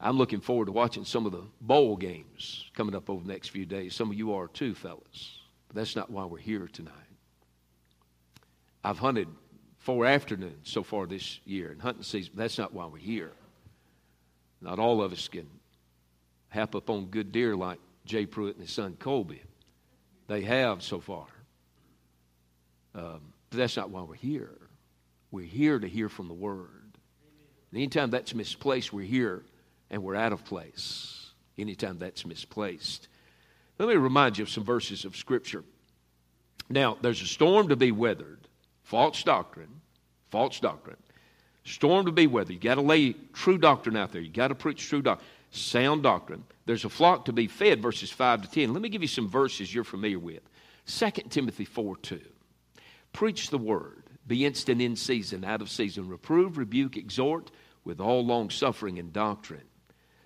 I'm 0.00 0.18
looking 0.18 0.40
forward 0.40 0.66
to 0.66 0.72
watching 0.72 1.04
some 1.04 1.24
of 1.24 1.32
the 1.32 1.44
bowl 1.60 1.96
games 1.96 2.70
coming 2.74 2.94
up 2.94 3.08
over 3.08 3.22
the 3.22 3.32
next 3.32 3.48
few 3.48 3.64
days. 3.64 3.94
Some 3.94 4.10
of 4.10 4.16
you 4.16 4.34
are 4.34 4.48
too, 4.48 4.74
fellas. 4.74 5.38
But 5.74 5.80
that's 5.80 5.96
not 5.96 6.08
why 6.08 6.24
we're 6.24 6.38
here 6.38 6.68
tonight. 6.72 6.92
I've 8.84 8.98
hunted 8.98 9.26
four 9.78 10.06
afternoons 10.06 10.70
so 10.70 10.84
far 10.84 11.06
this 11.06 11.40
year 11.44 11.72
in 11.72 11.80
hunting 11.80 12.04
season. 12.04 12.34
That's 12.36 12.58
not 12.58 12.72
why 12.72 12.86
we're 12.86 12.98
here. 12.98 13.32
Not 14.60 14.78
all 14.78 15.02
of 15.02 15.12
us 15.12 15.26
can 15.26 15.48
hap 16.48 16.76
up 16.76 16.90
on 16.90 17.06
good 17.06 17.32
deer 17.32 17.56
like 17.56 17.80
Jay 18.06 18.24
Pruitt 18.24 18.54
and 18.54 18.64
his 18.64 18.72
son 18.72 18.96
Colby. 19.00 19.42
They 20.28 20.42
have 20.42 20.82
so 20.82 21.00
far. 21.00 21.26
Um, 22.94 23.32
but 23.50 23.58
that's 23.58 23.76
not 23.76 23.90
why 23.90 24.02
we're 24.02 24.14
here. 24.14 24.56
We're 25.32 25.44
here 25.44 25.80
to 25.80 25.88
hear 25.88 26.08
from 26.08 26.28
the 26.28 26.34
Word. 26.34 26.98
And 27.72 27.78
anytime 27.78 28.10
that's 28.10 28.32
misplaced, 28.32 28.92
we're 28.92 29.04
here 29.04 29.42
and 29.90 30.04
we're 30.04 30.14
out 30.14 30.32
of 30.32 30.44
place. 30.44 31.32
Anytime 31.58 31.98
that's 31.98 32.24
misplaced. 32.24 33.08
Let 33.78 33.88
me 33.88 33.94
remind 33.96 34.38
you 34.38 34.44
of 34.44 34.50
some 34.50 34.64
verses 34.64 35.04
of 35.04 35.16
Scripture. 35.16 35.64
Now, 36.68 36.96
there's 37.00 37.22
a 37.22 37.26
storm 37.26 37.68
to 37.68 37.76
be 37.76 37.92
weathered, 37.92 38.48
false 38.82 39.22
doctrine, 39.22 39.80
false 40.30 40.60
doctrine. 40.60 40.96
Storm 41.64 42.06
to 42.06 42.12
be 42.12 42.26
weathered. 42.26 42.54
You 42.54 42.60
got 42.60 42.74
to 42.74 42.82
lay 42.82 43.14
true 43.32 43.58
doctrine 43.58 43.96
out 43.96 44.12
there. 44.12 44.20
You 44.20 44.30
got 44.30 44.48
to 44.48 44.54
preach 44.54 44.86
true 44.86 45.02
doctrine, 45.02 45.26
sound 45.50 46.02
doctrine. 46.02 46.44
There's 46.66 46.84
a 46.84 46.90
flock 46.90 47.24
to 47.26 47.32
be 47.32 47.46
fed, 47.46 47.80
verses 47.80 48.10
5 48.10 48.42
to 48.42 48.50
10. 48.50 48.72
Let 48.72 48.82
me 48.82 48.88
give 48.88 49.02
you 49.02 49.08
some 49.08 49.28
verses 49.28 49.74
you're 49.74 49.84
familiar 49.84 50.18
with. 50.18 50.42
2 50.86 51.10
Timothy 51.30 51.64
4 51.64 51.96
2. 51.96 52.20
Preach 53.12 53.50
the 53.50 53.58
word. 53.58 54.02
Be 54.26 54.44
instant 54.44 54.80
in 54.80 54.96
season, 54.96 55.44
out 55.44 55.62
of 55.62 55.70
season. 55.70 56.08
Reprove, 56.08 56.58
rebuke, 56.58 56.96
exhort 56.96 57.50
with 57.84 58.00
all 58.00 58.24
long 58.24 58.50
suffering 58.50 58.98
and 58.98 59.12
doctrine. 59.12 59.64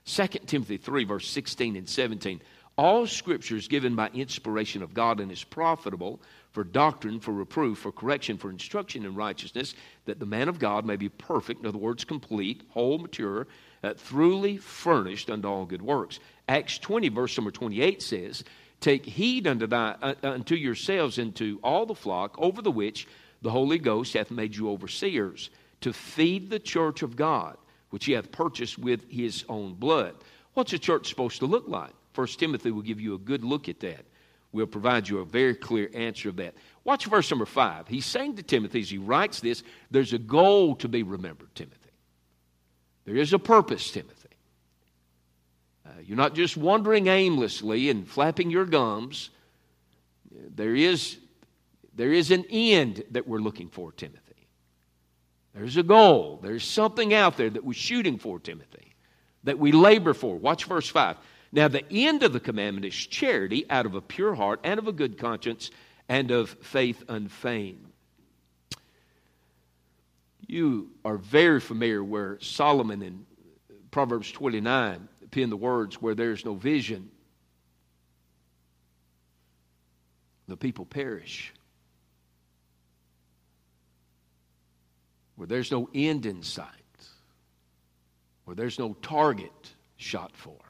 2 0.07 0.27
Timothy 0.47 0.77
3, 0.77 1.05
verse 1.05 1.29
16 1.29 1.77
and 1.77 1.89
17. 1.89 2.41
All 2.79 3.09
scripture 3.09 3.57
is 3.57 3.67
given 3.67 3.97
by 3.97 4.09
inspiration 4.15 4.85
of 4.85 4.95
God 4.95 5.19
and 5.19 5.33
is 5.33 5.43
profitable 5.43 6.21
for 6.53 6.63
doctrine, 6.63 7.19
for 7.19 7.33
reproof, 7.33 7.79
for 7.79 7.91
correction, 7.91 8.39
for 8.39 8.51
instruction 8.51 9.05
in 9.05 9.17
righteousness, 9.17 9.75
that 10.05 10.21
the 10.21 10.27
man 10.27 10.49
of 10.49 10.61
God 10.61 10.87
may 10.87 10.95
be 10.95 11.09
perfect, 11.09 11.61
in 11.61 11.67
other 11.67 11.77
words, 11.77 12.05
complete, 12.05 12.63
whole, 12.69 12.99
mature, 12.99 13.49
uh, 13.83 13.95
truly 14.07 14.59
furnished 14.59 15.29
unto 15.29 15.49
all 15.49 15.67
good 15.67 15.83
works. 15.83 16.21
Acts 16.49 16.79
20, 16.79 17.09
verse 17.09 17.37
number 17.37 17.51
28 17.51 18.01
says, 18.01 18.45
Take 18.81 19.05
heed 19.05 19.49
unto, 19.49 19.67
thy, 19.67 19.97
uh, 20.01 20.15
unto 20.23 20.55
yourselves 20.55 21.19
and 21.19 21.35
to 21.35 21.59
all 21.65 21.85
the 21.85 21.97
flock 21.97 22.37
over 22.39 22.63
the 22.63 22.71
which 22.71 23.09
the 23.43 23.51
Holy 23.51 23.79
Ghost 23.79 24.15
hath 24.15 24.31
made 24.31 24.55
you 24.55 24.71
overseers, 24.71 25.51
to 25.81 25.93
feed 25.93 26.49
the 26.49 26.61
church 26.61 27.03
of 27.03 27.17
God, 27.17 27.57
which 27.91 28.05
he 28.05 28.13
hath 28.13 28.31
purchased 28.31 28.79
with 28.79 29.11
his 29.11 29.45
own 29.49 29.75
blood. 29.75 30.15
What's 30.55 30.73
a 30.73 30.79
church 30.79 31.09
supposed 31.09 31.41
to 31.41 31.47
look 31.47 31.67
like? 31.67 31.93
First 32.19 32.41
Timothy 32.41 32.73
will 32.73 32.83
give 32.83 33.01
you 33.01 33.15
a 33.15 33.19
good 33.19 33.45
look 33.45 33.69
at 33.69 33.79
that. 33.79 34.05
We'll 34.51 34.67
provide 34.67 35.09
you 35.09 35.21
a 35.21 35.25
very 35.25 35.55
clear 35.55 35.89
answer 35.95 36.31
of 36.31 36.35
that. 36.39 36.57
Watch 36.83 37.07
verse 37.07 37.31
number 37.31 37.47
five. 37.47 37.87
He's 37.87 38.07
saying 38.07 38.35
to 38.35 38.43
Timothy 38.43 38.81
as 38.81 38.91
he 38.91 38.99
writes 38.99 39.39
this, 39.39 39.63
there's 39.93 40.13
a 40.13 40.19
goal 40.19 40.75
to 40.75 40.89
be 40.89 41.05
remembered, 41.05 41.55
Timothy. 41.55 41.93
There 43.05 43.15
is 43.15 43.33
a 43.33 43.39
purpose, 43.39 43.93
Timothy. 43.93 44.31
Uh, 45.87 45.91
you're 46.03 46.17
not 46.17 46.35
just 46.35 46.57
wandering 46.57 47.07
aimlessly 47.07 47.89
and 47.89 48.05
flapping 48.05 48.51
your 48.51 48.65
gums. 48.65 49.31
There 50.33 50.75
is, 50.75 51.19
there 51.95 52.11
is 52.13 52.33
an 52.33 52.47
end 52.51 53.05
that 53.13 53.29
we're 53.29 53.39
looking 53.39 53.69
for, 53.69 53.93
Timothy. 53.93 54.49
There's 55.55 55.77
a 55.77 55.85
goal. 55.85 56.41
There's 56.43 56.65
something 56.65 57.15
out 57.15 57.37
there 57.37 57.49
that 57.49 57.65
we're 57.65 57.75
shooting 57.75 58.19
for, 58.19 58.41
Timothy, 58.41 58.97
that 59.45 59.61
we 59.61 59.71
labor 59.71 60.15
for. 60.15 60.37
Watch 60.37 60.65
verse 60.65 60.89
5. 60.89 61.17
Now, 61.51 61.69
the 61.69 61.85
end 61.91 62.23
of 62.23 62.33
the 62.33 62.41
commandment 62.41 62.85
is 62.85 62.95
charity 62.95 63.65
out 63.71 63.87
of 63.87 63.95
a 63.95 64.03
pure 64.03 64.35
heart 64.35 64.61
and 64.65 64.79
of 64.79 64.87
a 64.87 64.93
good 64.93 65.19
conscience 65.19 65.71
and 66.09 66.31
of 66.31 66.51
faith 66.51 67.03
unfeigned. 67.09 67.87
You 70.47 70.91
are 71.05 71.17
very 71.17 71.61
familiar 71.61 72.03
where 72.03 72.39
Solomon 72.41 73.03
in 73.03 73.27
Proverbs 73.91 74.31
29 74.33 75.09
penned 75.31 75.53
the 75.53 75.57
words, 75.57 76.01
Where 76.01 76.15
there's 76.15 76.45
no 76.45 76.55
vision, 76.55 77.11
the 80.47 80.57
people 80.57 80.87
perish. 80.87 81.53
Where 85.37 85.47
there's 85.47 85.71
no 85.71 85.89
end 85.95 86.27
in 86.27 86.43
sight, 86.43 86.67
where 88.45 88.57
there's 88.57 88.79
no 88.79 88.95
target 89.03 89.53
shot 89.97 90.35
for 90.35 90.68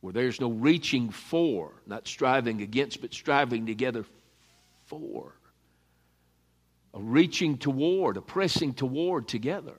where 0.00 0.12
there's 0.12 0.40
no 0.40 0.50
reaching 0.50 1.10
for, 1.10 1.72
not 1.86 2.06
striving 2.06 2.62
against, 2.62 3.00
but 3.00 3.12
striving 3.12 3.66
together 3.66 4.04
for. 4.86 5.32
A 6.94 7.00
reaching 7.00 7.58
toward, 7.58 8.16
a 8.16 8.22
pressing 8.22 8.72
toward 8.72 9.28
together. 9.28 9.76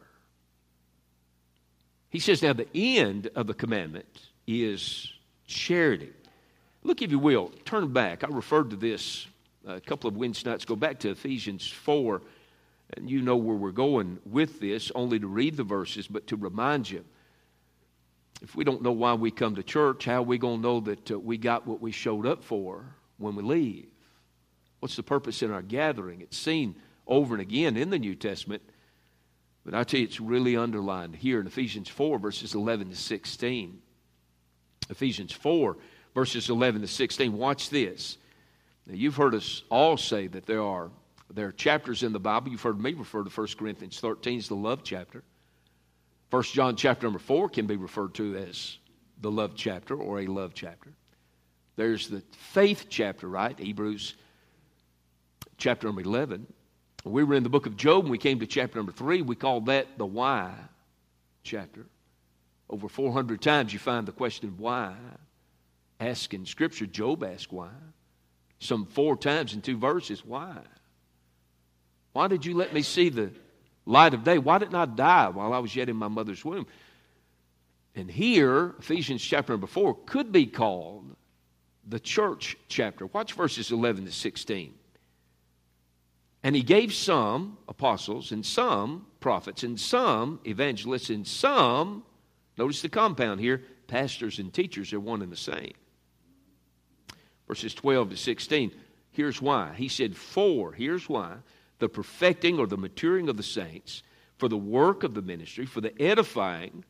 He 2.10 2.20
says, 2.20 2.42
now 2.42 2.54
the 2.54 2.68
end 2.74 3.30
of 3.36 3.48
the 3.48 3.54
commandment 3.54 4.08
is 4.46 5.12
charity. 5.46 6.12
Look, 6.84 7.02
if 7.02 7.12
you 7.12 7.20
will, 7.20 7.52
turn 7.66 7.92
back. 7.92 8.24
I 8.24 8.28
referred 8.28 8.70
to 8.70 8.76
this 8.76 9.28
a 9.66 9.82
couple 9.82 10.08
of 10.08 10.16
Wednesday 10.16 10.50
nights. 10.50 10.66
Go 10.66 10.76
back 10.76 11.00
to 11.00 11.10
Ephesians 11.10 11.68
4, 11.68 12.22
and 12.96 13.10
you 13.10 13.22
know 13.22 13.36
where 13.36 13.58
we're 13.58 13.72
going 13.72 14.20
with 14.26 14.60
this, 14.60 14.92
only 14.96 15.20
to 15.20 15.28
read 15.28 15.58
the 15.58 15.64
verses, 15.64 16.08
but 16.08 16.28
to 16.28 16.36
remind 16.36 16.90
you 16.90 17.04
if 18.42 18.56
we 18.56 18.64
don't 18.64 18.82
know 18.82 18.92
why 18.92 19.14
we 19.14 19.32
come 19.32 19.56
to 19.56 19.64
church, 19.64 20.06
how 20.06 20.20
are 20.20 20.24
we 20.24 20.38
going 20.38 20.58
to 20.58 20.62
know 20.62 20.80
that 20.82 21.12
uh, 21.12 21.20
we 21.20 21.38
got 21.38 21.66
what 21.66 21.82
we 21.82 21.92
showed 21.92 22.26
up 22.26 22.44
for 22.44 22.86
when 23.18 23.36
we 23.36 23.44
leave? 23.44 23.88
What's 24.80 24.96
the 24.96 25.04
purpose 25.04 25.42
in 25.42 25.52
our 25.52 25.62
gathering? 25.62 26.22
It's 26.22 26.38
seen 26.38 26.76
over 27.08 27.34
and 27.34 27.42
again 27.42 27.78
in 27.78 27.90
the 27.90 27.98
New 27.98 28.16
Testament, 28.16 28.62
but 29.66 29.74
I 29.74 29.84
tell 29.84 30.00
you, 30.00 30.06
it's 30.06 30.22
really 30.22 30.56
underlined 30.56 31.16
here 31.16 31.42
in 31.42 31.48
Ephesians 31.48 31.90
4, 31.90 32.20
verses 32.20 32.54
11 32.56 32.90
to 32.90 32.96
16. 32.96 33.82
Ephesians 34.90 35.32
4, 35.34 35.76
verses 36.14 36.50
11 36.50 36.82
to 36.82 36.88
16. 36.88 37.34
Watch 37.34 37.70
this. 37.70 38.18
Now, 38.86 38.94
you've 38.94 39.18
heard 39.18 39.36
us 39.36 39.64
all 39.70 39.98
say 39.98 40.28
that 40.28 40.46
there 40.46 40.62
are, 40.62 40.90
there 41.34 41.48
are 41.48 41.52
chapters 41.52 42.04
in 42.04 42.14
the 42.14 42.20
Bible. 42.20 42.50
You've 42.50 42.62
heard 42.62 42.80
me 42.80 42.94
refer 42.94 43.24
to 43.24 43.30
1 43.30 43.48
Corinthians 43.58 44.00
13 44.00 44.38
as 44.38 44.48
the 44.48 44.56
love 44.56 44.84
chapter. 44.84 45.24
First 46.30 46.54
John 46.54 46.76
chapter 46.76 47.08
number 47.08 47.20
4 47.20 47.50
can 47.50 47.68
be 47.68 47.78
referred 47.78 48.14
to 48.16 48.36
as 48.36 48.78
the 49.22 49.32
love 49.32 49.54
chapter 49.56 49.96
or 49.96 50.20
a 50.20 50.28
love 50.28 50.54
chapter. 50.54 50.92
There's 51.76 52.10
the 52.10 52.22
faith 52.32 52.88
chapter, 52.90 53.28
right? 53.28 53.58
Hebrews 53.58 54.16
chapter 55.58 55.88
number 55.88 56.02
11. 56.02 56.48
We 57.06 57.24
were 57.24 57.36
in 57.36 57.44
the 57.44 57.50
book 57.50 57.66
of 57.66 57.78
Job 57.78 58.04
and 58.04 58.12
we 58.12 58.18
came 58.18 58.40
to 58.40 58.48
chapter 58.48 58.78
number 58.78 58.92
3. 58.92 59.22
We 59.22 59.36
called 59.36 59.68
that 59.68 59.98
the 59.98 60.06
why 60.06 60.54
chapter. 61.44 61.86
Over 62.70 62.90
400 62.90 63.42
times 63.42 63.72
you 63.72 63.80
find 63.80 64.06
the 64.06 64.12
question 64.12 64.56
why. 64.58 64.96
Ask 66.00 66.34
in 66.34 66.46
Scripture, 66.46 66.86
Job 66.86 67.24
asked 67.24 67.52
why. 67.52 67.70
Some 68.60 68.86
four 68.86 69.16
times 69.16 69.54
in 69.54 69.62
two 69.62 69.78
verses, 69.78 70.26
why? 70.26 70.58
Why 72.14 72.28
did 72.28 72.46
you 72.46 72.56
let 72.56 72.74
me 72.74 72.82
see 72.82 73.10
the 73.10 73.32
light 73.88 74.14
of 74.14 74.24
day. 74.24 74.38
Why 74.38 74.60
didn't 74.60 74.76
I 74.76 74.86
die 74.86 75.30
while 75.30 75.54
I 75.54 75.60
was 75.60 75.76
yet 75.76 75.90
in 75.90 75.96
my 75.96 76.08
mother's 76.10 76.44
womb? 76.46 76.68
And 77.96 78.12
here, 78.12 78.76
Ephesians 78.78 79.24
chapter 79.24 79.54
number 79.54 79.66
4 79.66 79.98
could 80.06 80.32
be 80.32 80.46
called 80.46 81.16
the 81.88 82.00
church 82.00 82.58
chapter. 82.68 83.08
Watch 83.08 83.34
verses 83.34 83.72
11 83.72 84.06
to 84.06 84.12
16. 84.12 84.74
And 86.44 86.56
he 86.56 86.62
gave 86.62 86.94
some 86.94 87.58
apostles, 87.68 88.32
and 88.32 88.46
some 88.46 89.08
prophets, 89.20 89.64
and 89.64 89.80
some 89.80 90.40
evangelists, 90.46 91.10
and 91.10 91.26
some, 91.26 92.04
notice 92.58 92.82
the 92.82 92.90
compound 92.90 93.40
here, 93.40 93.64
pastors 93.88 94.38
and 94.38 94.54
teachers 94.54 94.94
are 94.94 95.00
one 95.00 95.22
and 95.22 95.32
the 95.32 95.38
same. 95.38 95.74
Verses 97.48 97.74
12 97.74 98.12
to 98.12 98.18
16, 98.18 98.72
here's 99.12 99.42
why. 99.42 99.74
He 99.76 99.88
said, 99.88 100.16
For, 100.16 100.74
here's 100.74 101.10
why, 101.10 101.38
the 101.80 101.90
perfecting 101.90 102.60
or 102.60 102.68
the 102.68 102.78
maturing 102.78 103.30
of 103.30 103.38
the 103.38 103.44
saints, 103.44 104.04
for 104.38 104.48
the 104.48 104.58
work 104.58 105.04
of 105.04 105.14
the 105.14 105.22
ministry, 105.22 105.66
for 105.66 105.82
the 105.82 106.00
edifying 106.02 106.84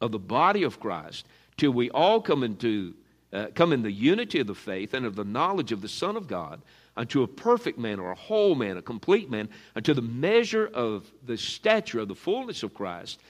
of 0.00 0.12
the 0.12 0.18
body 0.18 0.62
of 0.62 0.80
Christ, 0.80 1.26
till 1.56 1.72
we 1.72 1.90
all 1.90 2.20
come 2.20 2.42
into 2.42 2.94
uh, 3.32 3.46
come 3.54 3.72
in 3.72 3.82
the 3.82 3.90
unity 3.90 4.40
of 4.40 4.46
the 4.46 4.54
faith 4.54 4.92
and 4.92 5.06
of 5.06 5.16
the 5.16 5.24
knowledge 5.24 5.72
of 5.72 5.80
the 5.80 5.88
Son 5.88 6.16
of 6.16 6.28
God, 6.28 6.60
unto 6.96 7.22
a 7.22 7.28
perfect 7.28 7.78
man 7.78 7.98
or 7.98 8.10
a 8.10 8.16
whole 8.16 8.54
man, 8.54 8.76
a 8.76 8.82
complete 8.82 9.30
man, 9.30 9.48
unto 9.74 9.94
the 9.94 10.02
measure 10.02 10.66
of 10.74 11.10
the 11.24 11.38
stature 11.38 12.00
of 12.00 12.08
the 12.08 12.14
fullness 12.14 12.62
of 12.62 12.74
Christ, 12.74 13.20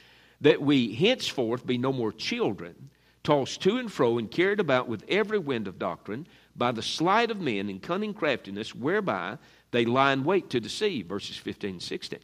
that 0.41 0.61
we 0.61 0.93
henceforth 0.95 1.65
be 1.65 1.79
no 1.79 1.93
more 1.93 2.13
children, 2.13 2.91
tossed 3.23 3.63
to 3.63 3.77
and 3.77 3.93
fro 3.93 4.19
and 4.19 4.29
carried 4.29 4.59
about 4.59 4.89
with 4.89 5.05
every 5.09 5.39
wind 5.39 5.69
of 5.69 5.79
doctrine, 5.79 6.27
by 6.57 6.73
the 6.73 6.83
sleight 6.83 7.31
of 7.31 7.41
men 7.41 7.69
and 7.69 7.81
cunning 7.81 8.13
craftiness, 8.13 8.75
whereby 8.75 9.39
they 9.73 9.85
lie 9.85 10.13
in 10.13 10.23
wait 10.23 10.51
to 10.51 10.61
deceive. 10.61 11.07
Verses 11.07 11.37
15 11.37 11.71
and 11.71 11.83
16 11.83 12.21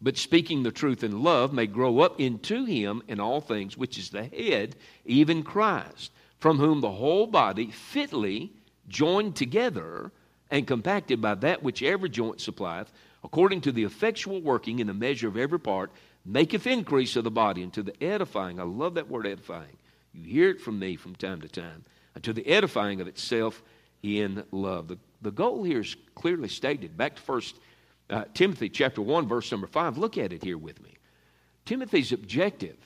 but 0.00 0.16
speaking 0.16 0.62
the 0.62 0.72
truth 0.72 1.02
in 1.02 1.22
love 1.22 1.52
may 1.52 1.66
grow 1.66 2.00
up 2.00 2.20
into 2.20 2.64
him 2.64 3.02
in 3.08 3.20
all 3.20 3.40
things, 3.40 3.76
which 3.76 3.98
is 3.98 4.10
the 4.10 4.24
head, 4.24 4.76
even 5.04 5.42
Christ, 5.42 6.12
from 6.38 6.58
whom 6.58 6.80
the 6.80 6.90
whole 6.90 7.26
body 7.26 7.70
fitly 7.70 8.52
joined 8.88 9.36
together 9.36 10.12
and 10.50 10.66
compacted 10.66 11.20
by 11.20 11.34
that 11.36 11.62
which 11.62 11.82
every 11.82 12.08
joint 12.08 12.40
supplieth, 12.40 12.92
according 13.24 13.62
to 13.62 13.72
the 13.72 13.84
effectual 13.84 14.40
working 14.40 14.78
in 14.78 14.86
the 14.86 14.94
measure 14.94 15.28
of 15.28 15.36
every 15.36 15.58
part, 15.58 15.90
maketh 16.24 16.66
increase 16.66 17.16
of 17.16 17.24
the 17.24 17.30
body 17.30 17.62
unto 17.62 17.82
the 17.82 18.02
edifying. 18.02 18.60
I 18.60 18.64
love 18.64 18.94
that 18.94 19.08
word 19.08 19.26
edifying. 19.26 19.76
You 20.12 20.24
hear 20.24 20.50
it 20.50 20.60
from 20.60 20.78
me 20.78 20.96
from 20.96 21.14
time 21.14 21.40
to 21.40 21.48
time. 21.48 21.84
Unto 22.14 22.32
the 22.32 22.46
edifying 22.46 23.00
of 23.00 23.08
itself 23.08 23.62
in 24.02 24.44
love. 24.52 24.88
The, 24.88 24.98
the 25.22 25.30
goal 25.30 25.62
here 25.62 25.80
is 25.80 25.96
clearly 26.14 26.48
stated. 26.48 26.96
Back 26.96 27.16
to 27.16 27.22
first 27.22 27.56
uh, 28.10 28.24
Timothy 28.34 28.68
chapter 28.68 29.02
1, 29.02 29.26
verse 29.26 29.50
number 29.50 29.66
5. 29.66 29.98
Look 29.98 30.18
at 30.18 30.32
it 30.32 30.42
here 30.42 30.58
with 30.58 30.82
me. 30.82 30.94
Timothy's 31.64 32.12
objective 32.12 32.76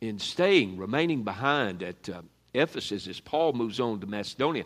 in 0.00 0.18
staying, 0.18 0.76
remaining 0.76 1.22
behind 1.22 1.82
at 1.82 2.08
uh, 2.08 2.22
Ephesus 2.54 3.06
as 3.06 3.20
Paul 3.20 3.52
moves 3.52 3.80
on 3.80 4.00
to 4.00 4.06
Macedonia, 4.06 4.64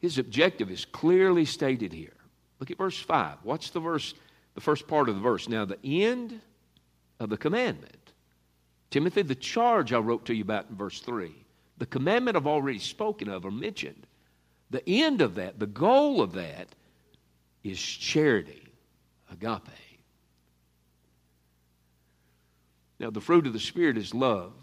his 0.00 0.18
objective 0.18 0.70
is 0.70 0.84
clearly 0.84 1.44
stated 1.44 1.92
here. 1.92 2.16
Look 2.58 2.70
at 2.70 2.78
verse 2.78 2.98
5. 2.98 3.38
What's 3.42 3.70
the 3.70 3.80
verse, 3.80 4.14
the 4.54 4.60
first 4.60 4.86
part 4.86 5.08
of 5.08 5.14
the 5.14 5.20
verse? 5.20 5.48
Now, 5.48 5.64
the 5.64 5.78
end 5.84 6.40
of 7.20 7.30
the 7.30 7.36
commandment. 7.36 8.12
Timothy, 8.90 9.22
the 9.22 9.34
charge 9.34 9.92
I 9.92 9.98
wrote 9.98 10.26
to 10.26 10.34
you 10.34 10.42
about 10.42 10.68
in 10.68 10.76
verse 10.76 11.00
3, 11.00 11.32
the 11.78 11.86
commandment 11.86 12.36
I've 12.36 12.46
already 12.46 12.78
spoken 12.78 13.28
of 13.28 13.44
or 13.44 13.50
mentioned. 13.50 14.06
The 14.72 14.88
end 14.88 15.20
of 15.20 15.34
that, 15.34 15.58
the 15.58 15.66
goal 15.66 16.22
of 16.22 16.32
that, 16.32 16.66
is 17.62 17.80
charity, 17.80 18.66
agape. 19.30 19.60
Now, 22.98 23.10
the 23.10 23.20
fruit 23.20 23.46
of 23.46 23.52
the 23.52 23.60
Spirit 23.60 23.98
is 23.98 24.14
love, 24.14 24.54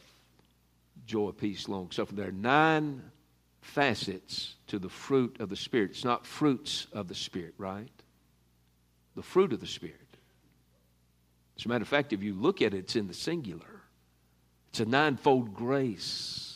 joy, 1.06 1.30
peace, 1.32 1.70
long 1.70 1.92
suffering. 1.92 2.18
There 2.18 2.30
are 2.30 2.32
nine 2.32 3.04
facets 3.62 4.56
to 4.68 4.80
the 4.80 4.89
fruit 4.89 5.39
of 5.39 5.50
the 5.50 5.56
Spirit. 5.56 5.92
It's 5.92 6.04
not 6.04 6.25
fruits 6.25 6.88
of 6.92 7.08
the 7.08 7.16
Spirit, 7.16 7.54
right? 7.60 7.92
The 9.16 9.22
fruit 9.22 9.54
of 9.54 9.60
the 9.60 9.68
Spirit. 9.68 9.96
As 11.56 11.66
a 11.66 11.70
matter 11.70 11.84
of 11.84 11.88
fact, 11.88 12.13
if 12.13 12.24
you 12.24 12.34
look 12.34 12.63
at 12.63 12.74
it, 12.74 12.78
it's 12.78 12.96
in 12.96 13.08
the 13.08 13.13
singular. 13.13 13.84
It's 14.72 14.80
a 14.80 14.86
ninefold 14.86 15.54
grace. 15.54 16.49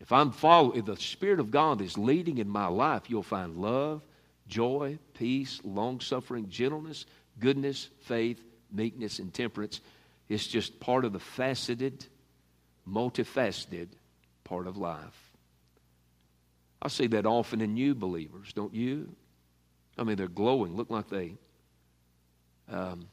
If 0.00 0.12
I'm 0.12 0.30
following, 0.30 0.78
if 0.78 0.84
the 0.86 0.96
Spirit 0.96 1.40
of 1.40 1.50
God 1.50 1.80
is 1.80 1.98
leading 1.98 2.38
in 2.38 2.48
my 2.48 2.66
life, 2.68 3.08
you'll 3.08 3.22
find 3.22 3.56
love, 3.56 4.02
joy, 4.46 4.98
peace, 5.14 5.60
long 5.64 6.00
suffering, 6.00 6.48
gentleness, 6.48 7.04
goodness, 7.40 7.88
faith, 8.02 8.40
meekness, 8.72 9.18
and 9.18 9.32
temperance. 9.32 9.80
It's 10.28 10.46
just 10.46 10.78
part 10.80 11.04
of 11.04 11.12
the 11.12 11.18
faceted 11.18 12.06
multifaceted 12.88 13.88
part 14.44 14.66
of 14.66 14.76
life. 14.76 15.32
I 16.80 16.88
see 16.88 17.06
that 17.08 17.26
often 17.26 17.60
in 17.60 17.74
new 17.74 17.94
believers, 17.94 18.52
don't 18.52 18.74
you? 18.74 19.14
I 19.98 20.04
mean, 20.04 20.16
they're 20.16 20.28
glowing, 20.28 20.76
look 20.76 20.90
like 20.90 21.08
they 21.08 21.34
um, 22.70 23.08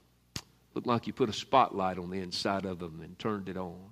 look 0.73 0.85
like 0.85 1.07
you 1.07 1.13
put 1.13 1.29
a 1.29 1.33
spotlight 1.33 1.97
on 1.97 2.09
the 2.09 2.19
inside 2.19 2.65
of 2.65 2.79
them 2.79 3.01
and 3.01 3.17
turned 3.17 3.49
it 3.49 3.57
on. 3.57 3.89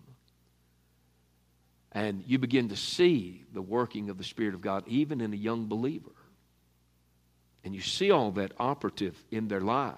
And 1.94 2.24
you 2.26 2.40
begin 2.40 2.70
to 2.70 2.76
see 2.76 3.44
the 3.54 3.62
working 3.62 4.10
of 4.10 4.18
the 4.18 4.24
Spirit 4.24 4.56
of 4.56 4.62
God 4.62 4.84
even 4.88 5.22
in 5.22 5.32
a 5.32 5.38
young 5.38 5.68
believer. 5.68 6.12
And 7.64 7.74
you 7.74 7.82
see 7.82 8.12
all 8.12 8.32
that 8.32 8.52
operative 8.60 9.16
in 9.32 9.48
their 9.48 9.62
life. 9.62 9.96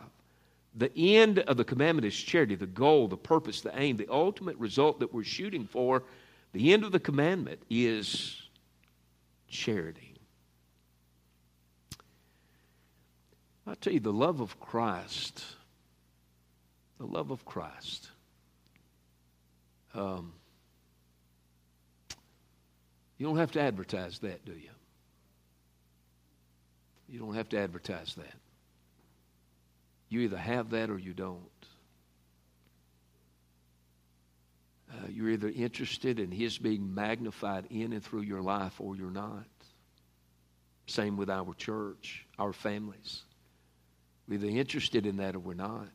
The 0.75 0.91
end 1.17 1.39
of 1.39 1.55
the 1.55 1.63
commandment 1.63 2.05
is 2.05 2.15
charity, 2.15 2.55
the 2.55 2.65
goal, 2.65 3.07
the 3.07 3.15
purpose, 3.15 3.61
the 3.61 3.77
aim, 3.79 3.95
the 3.95 4.09
ultimate 4.11 4.57
result 4.57 4.99
that 4.99 5.13
we're 5.13 5.23
shooting 5.23 5.65
for. 5.65 6.03
The 6.51 6.73
end 6.73 6.83
of 6.83 6.91
the 6.91 6.99
commandment 6.99 7.61
is 7.69 8.41
charity. 9.47 10.15
I 13.65 13.73
tell 13.75 13.93
you, 13.93 14.01
the 14.01 14.13
love 14.13 14.41
of 14.41 14.59
Christ, 14.59 15.43
the 16.99 17.05
love 17.05 17.31
of 17.31 17.45
Christ. 17.45 18.09
Um, 19.93 20.33
you 23.17 23.25
don't 23.25 23.37
have 23.37 23.51
to 23.51 23.61
advertise 23.61 24.19
that, 24.19 24.45
do 24.45 24.51
you? 24.51 24.69
You 27.07 27.19
don't 27.19 27.35
have 27.35 27.49
to 27.49 27.59
advertise 27.59 28.15
that. 28.15 28.33
You 30.09 30.21
either 30.21 30.37
have 30.37 30.71
that 30.71 30.89
or 30.89 30.97
you 30.97 31.13
don't. 31.13 31.39
Uh, 34.91 35.07
you're 35.09 35.29
either 35.29 35.51
interested 35.55 36.19
in 36.19 36.31
His 36.31 36.57
being 36.57 36.93
magnified 36.93 37.65
in 37.69 37.93
and 37.93 38.03
through 38.03 38.21
your 38.21 38.41
life 38.41 38.79
or 38.79 38.95
you're 38.95 39.11
not. 39.11 39.45
Same 40.87 41.17
with 41.17 41.29
our 41.29 41.53
church, 41.55 42.25
our 42.37 42.53
families. 42.53 43.23
We're 44.27 44.35
either 44.35 44.47
interested 44.47 45.05
in 45.05 45.17
that 45.17 45.35
or 45.35 45.39
we're 45.39 45.53
not. 45.53 45.89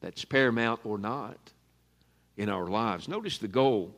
That's 0.00 0.24
paramount 0.24 0.80
or 0.84 0.98
not 0.98 1.38
in 2.36 2.48
our 2.48 2.66
lives. 2.66 3.08
Notice 3.08 3.38
the 3.38 3.48
goal 3.48 3.94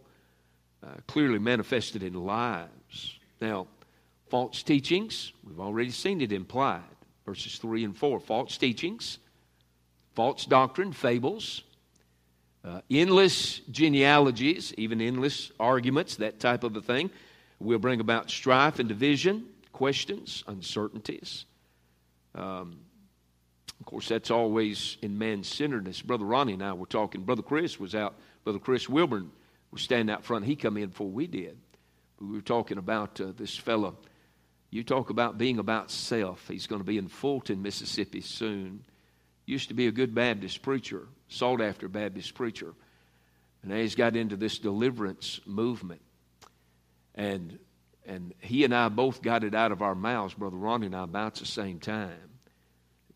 uh, 0.87 0.91
clearly 1.07 1.39
manifested 1.39 2.03
in 2.03 2.15
lives. 2.15 3.19
Now, 3.41 3.67
false 4.29 4.63
teachings, 4.63 5.33
we've 5.45 5.61
already 5.61 5.91
seen 5.91 6.21
it 6.21 6.33
implied 6.33 6.83
verses 7.27 7.59
3 7.59 7.85
and 7.85 7.97
4. 7.97 8.21
False 8.21 8.57
teachings, 8.57 9.19
false 10.15 10.47
doctrine, 10.47 10.93
fables, 10.93 11.63
uh, 12.65 12.81
endless 12.91 13.59
genealogies, 13.71 14.73
even 14.79 15.01
endless 15.01 15.51
arguments, 15.61 16.17
that 16.17 16.41
type 16.41 16.65
of 16.65 16.77
a 16.77 16.81
thing, 16.81 17.11
will 17.59 17.79
bring 17.79 18.01
about 18.01 18.31
strife 18.31 18.79
and 18.79 18.89
division, 18.89 19.47
questions, 19.73 20.45
uncertainties. 20.47 21.45
Um, 22.35 22.79
of 23.81 23.87
course, 23.87 24.09
that's 24.09 24.31
always 24.31 24.97
in 25.03 25.19
man 25.19 25.43
centeredness. 25.43 26.01
Brother 26.01 26.25
Ronnie 26.25 26.55
and 26.55 26.63
I 26.63 26.73
were 26.73 26.87
talking. 26.87 27.23
Brother 27.23 27.43
Chris 27.43 27.79
was 27.79 27.95
out. 27.95 28.15
Brother 28.45 28.59
Chris 28.59 28.89
Wilburn 28.89 29.31
was 29.71 29.83
standing 29.83 30.13
out 30.13 30.25
front. 30.25 30.45
He 30.45 30.57
come 30.57 30.77
in 30.77 30.89
before 30.89 31.11
we 31.11 31.27
did. 31.27 31.59
We 32.21 32.35
were 32.35 32.41
talking 32.41 32.79
about 32.79 33.21
uh, 33.21 33.33
this 33.37 33.57
fellow 33.57 33.97
you 34.71 34.85
talk 34.85 35.11
about 35.11 35.39
being 35.39 35.59
about 35.59 35.91
self. 35.91 36.49
He's 36.49 36.67
going 36.67 36.81
to 36.81 36.87
be 36.87 36.99
in 36.99 37.09
Fulton, 37.09 37.63
Mississippi 37.63 38.21
soon. 38.21 38.85
Used 39.47 39.69
to 39.69 39.75
be 39.75 39.87
a 39.87 39.93
good 39.93 40.15
Baptist 40.15 40.63
preacher, 40.63 41.07
sought 41.29 41.61
after 41.61 41.89
Baptist 41.89 42.35
preacher. 42.35 42.75
And 43.63 43.71
now 43.71 43.79
he's 43.79 43.95
got 43.95 44.17
into 44.17 44.37
this 44.37 44.59
deliverance 44.59 45.41
movement. 45.47 46.03
And 47.15 47.59
and 48.09 48.35
he 48.41 48.65
and 48.65 48.75
I 48.75 48.89
both 48.89 49.21
got 49.21 49.43
it 49.43 49.55
out 49.55 49.73
of 49.73 49.83
our 49.83 49.95
mouths, 49.97 50.35
Brother 50.35 50.57
Ronnie 50.57 50.87
and 50.87 50.95
I, 50.95 51.03
about 51.05 51.37
the 51.37 51.47
same 51.47 51.81
time. 51.81 52.39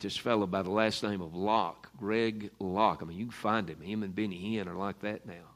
This 0.01 0.17
fellow 0.17 0.47
by 0.47 0.63
the 0.63 0.71
last 0.71 1.03
name 1.03 1.21
of 1.21 1.35
Locke, 1.35 1.91
Greg 1.97 2.51
Locke. 2.59 3.01
I 3.03 3.05
mean, 3.05 3.19
you 3.19 3.27
can 3.27 3.33
find 3.33 3.69
him. 3.69 3.81
Him 3.83 4.03
and 4.03 4.15
Benny 4.15 4.57
Hinn 4.57 4.67
are 4.67 4.75
like 4.75 5.01
that 5.01 5.27
now. 5.27 5.50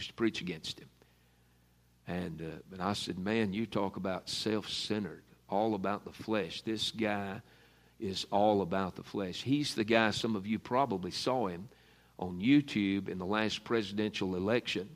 Used 0.00 0.08
to 0.08 0.14
preach 0.14 0.40
against 0.40 0.80
him. 0.80 0.88
And 2.08 2.40
uh, 2.40 2.58
but 2.70 2.80
I 2.80 2.94
said, 2.94 3.18
man, 3.18 3.52
you 3.52 3.66
talk 3.66 3.98
about 3.98 4.30
self-centered 4.30 5.22
all 5.50 5.74
about 5.74 6.06
the 6.06 6.12
flesh. 6.24 6.62
This 6.62 6.90
guy 6.90 7.42
is 7.98 8.26
all 8.30 8.62
about 8.62 8.96
the 8.96 9.02
flesh. 9.02 9.42
He's 9.42 9.74
the 9.74 9.84
guy, 9.84 10.10
some 10.12 10.36
of 10.36 10.46
you 10.46 10.58
probably 10.58 11.10
saw 11.10 11.48
him 11.48 11.68
on 12.18 12.40
YouTube 12.40 13.10
in 13.10 13.18
the 13.18 13.26
last 13.26 13.62
presidential 13.62 14.36
election. 14.36 14.88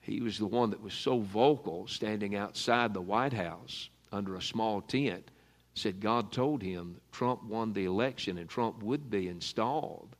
He 0.00 0.22
was 0.22 0.38
the 0.38 0.46
one 0.46 0.70
that 0.70 0.82
was 0.82 0.94
so 0.94 1.20
vocal 1.20 1.86
standing 1.86 2.34
outside 2.34 2.94
the 2.94 3.02
White 3.02 3.34
House 3.34 3.90
under 4.10 4.36
a 4.36 4.40
small 4.40 4.80
tent. 4.80 5.30
Said 5.74 6.00
God 6.00 6.32
told 6.32 6.62
him 6.62 6.96
Trump 7.12 7.42
won 7.42 7.74
the 7.74 7.84
election 7.84 8.38
and 8.38 8.48
Trump 8.48 8.82
would 8.82 9.10
be 9.10 9.28
installed. 9.28 10.16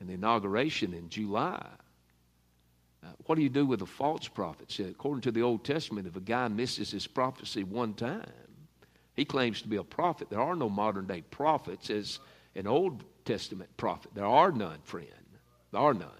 and 0.00 0.08
the 0.08 0.14
inauguration 0.14 0.92
in 0.94 1.08
July. 1.08 1.66
Uh, 3.04 3.08
what 3.26 3.34
do 3.36 3.42
you 3.42 3.48
do 3.48 3.66
with 3.66 3.82
a 3.82 3.86
false 3.86 4.28
prophet? 4.28 4.78
According 4.78 5.22
to 5.22 5.32
the 5.32 5.42
Old 5.42 5.64
Testament, 5.64 6.06
if 6.06 6.16
a 6.16 6.20
guy 6.20 6.48
misses 6.48 6.90
his 6.90 7.06
prophecy 7.06 7.64
one 7.64 7.94
time, 7.94 8.24
he 9.14 9.24
claims 9.24 9.62
to 9.62 9.68
be 9.68 9.76
a 9.76 9.84
prophet. 9.84 10.30
There 10.30 10.40
are 10.40 10.56
no 10.56 10.68
modern 10.68 11.06
day 11.06 11.22
prophets 11.30 11.90
as 11.90 12.18
an 12.54 12.66
Old 12.66 13.04
Testament 13.24 13.76
prophet. 13.76 14.12
There 14.14 14.26
are 14.26 14.50
none, 14.50 14.78
friend. 14.82 15.08
There 15.72 15.80
are 15.80 15.94
none. 15.94 16.10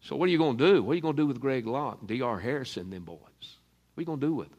So 0.00 0.16
what 0.16 0.28
are 0.28 0.32
you 0.32 0.38
going 0.38 0.58
to 0.58 0.66
do? 0.74 0.82
What 0.82 0.92
are 0.92 0.96
you 0.96 1.00
going 1.00 1.16
to 1.16 1.22
do 1.22 1.26
with 1.26 1.40
Greg 1.40 1.66
Locke 1.66 2.06
D.R. 2.06 2.38
Harrison, 2.38 2.90
them 2.90 3.04
boys? 3.04 3.18
What 3.18 3.98
are 3.98 4.02
you 4.02 4.06
going 4.06 4.20
to 4.20 4.26
do 4.26 4.34
with 4.34 4.50
them? 4.50 4.58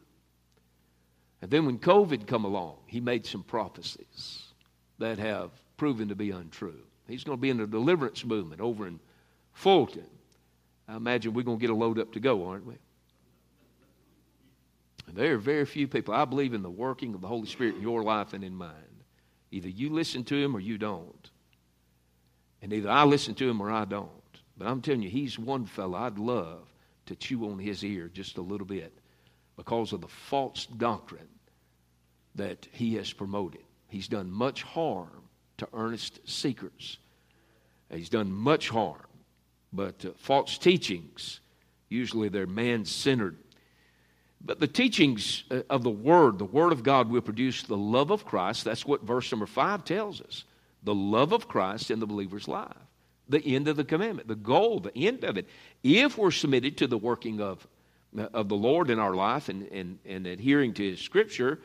And 1.40 1.50
then 1.50 1.66
when 1.66 1.78
COVID 1.78 2.26
come 2.26 2.44
along, 2.44 2.78
he 2.86 3.00
made 3.00 3.24
some 3.24 3.42
prophecies 3.42 4.42
that 4.98 5.18
have 5.18 5.50
proven 5.76 6.08
to 6.08 6.16
be 6.16 6.30
untrue. 6.30 6.82
He's 7.06 7.24
going 7.24 7.38
to 7.38 7.40
be 7.40 7.50
in 7.50 7.58
the 7.58 7.66
deliverance 7.66 8.24
movement 8.24 8.60
over 8.60 8.86
in 8.86 8.98
Fulton. 9.52 10.06
I 10.88 10.96
imagine 10.96 11.34
we're 11.34 11.42
going 11.42 11.58
to 11.58 11.60
get 11.60 11.70
a 11.70 11.74
load 11.74 11.98
up 11.98 12.12
to 12.12 12.20
go, 12.20 12.48
aren't 12.48 12.66
we? 12.66 12.74
And 15.06 15.16
there 15.16 15.34
are 15.34 15.38
very 15.38 15.64
few 15.64 15.86
people. 15.86 16.14
I 16.14 16.24
believe 16.24 16.54
in 16.54 16.62
the 16.62 16.70
working 16.70 17.14
of 17.14 17.20
the 17.20 17.28
Holy 17.28 17.46
Spirit 17.46 17.76
in 17.76 17.82
your 17.82 18.02
life 18.02 18.32
and 18.32 18.42
in 18.42 18.54
mine. 18.54 18.72
Either 19.50 19.68
you 19.68 19.90
listen 19.90 20.24
to 20.24 20.36
him 20.36 20.54
or 20.54 20.60
you 20.60 20.78
don't. 20.78 21.30
And 22.62 22.72
either 22.72 22.90
I 22.90 23.04
listen 23.04 23.34
to 23.36 23.48
him 23.48 23.60
or 23.60 23.70
I 23.70 23.84
don't. 23.84 24.10
But 24.56 24.66
I'm 24.66 24.82
telling 24.82 25.02
you, 25.02 25.10
he's 25.10 25.38
one 25.38 25.66
fellow 25.66 25.98
I'd 25.98 26.18
love 26.18 26.68
to 27.06 27.16
chew 27.16 27.50
on 27.50 27.58
his 27.58 27.84
ear 27.84 28.10
just 28.12 28.36
a 28.38 28.42
little 28.42 28.66
bit 28.66 28.92
because 29.56 29.92
of 29.92 30.00
the 30.00 30.08
false 30.08 30.66
doctrine 30.66 31.28
that 32.34 32.66
he 32.72 32.94
has 32.94 33.12
promoted. 33.12 33.62
He's 33.88 34.08
done 34.08 34.30
much 34.30 34.62
harm 34.62 35.22
to 35.58 35.68
earnest 35.72 36.20
seekers. 36.28 36.98
He's 37.90 38.10
done 38.10 38.30
much 38.30 38.68
harm. 38.68 39.07
But 39.72 40.04
uh, 40.04 40.10
false 40.16 40.58
teachings, 40.58 41.40
usually 41.88 42.28
they're 42.28 42.46
man 42.46 42.84
centered. 42.84 43.36
But 44.40 44.60
the 44.60 44.68
teachings 44.68 45.44
uh, 45.50 45.62
of 45.68 45.82
the 45.82 45.90
Word, 45.90 46.38
the 46.38 46.44
Word 46.44 46.72
of 46.72 46.82
God, 46.82 47.10
will 47.10 47.20
produce 47.20 47.62
the 47.62 47.76
love 47.76 48.10
of 48.10 48.24
Christ. 48.24 48.64
That's 48.64 48.86
what 48.86 49.02
verse 49.02 49.30
number 49.30 49.46
five 49.46 49.84
tells 49.84 50.20
us 50.20 50.44
the 50.82 50.94
love 50.94 51.32
of 51.32 51.48
Christ 51.48 51.90
in 51.90 52.00
the 52.00 52.06
believer's 52.06 52.48
life. 52.48 52.72
The 53.28 53.44
end 53.44 53.68
of 53.68 53.76
the 53.76 53.84
commandment, 53.84 54.28
the 54.28 54.36
goal, 54.36 54.80
the 54.80 54.96
end 54.96 55.24
of 55.24 55.36
it. 55.36 55.46
If 55.82 56.16
we're 56.16 56.30
submitted 56.30 56.78
to 56.78 56.86
the 56.86 56.96
working 56.96 57.40
of, 57.40 57.66
uh, 58.16 58.28
of 58.32 58.48
the 58.48 58.56
Lord 58.56 58.88
in 58.88 58.98
our 58.98 59.14
life 59.14 59.48
and, 59.48 59.68
and, 59.70 59.98
and 60.06 60.26
adhering 60.26 60.72
to 60.74 60.90
His 60.90 61.00
Scripture, 61.00 61.60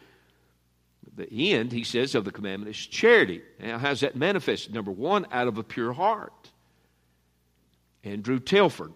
the 1.16 1.54
end, 1.54 1.72
he 1.72 1.84
says, 1.84 2.16
of 2.16 2.26
the 2.26 2.32
commandment 2.32 2.76
is 2.76 2.86
charity. 2.86 3.42
Now, 3.60 3.78
how's 3.78 4.02
that 4.02 4.16
manifested? 4.16 4.74
Number 4.74 4.92
one, 4.92 5.28
out 5.32 5.48
of 5.48 5.58
a 5.58 5.64
pure 5.64 5.94
heart. 5.94 6.52
Andrew 8.04 8.40
Telford, 8.40 8.94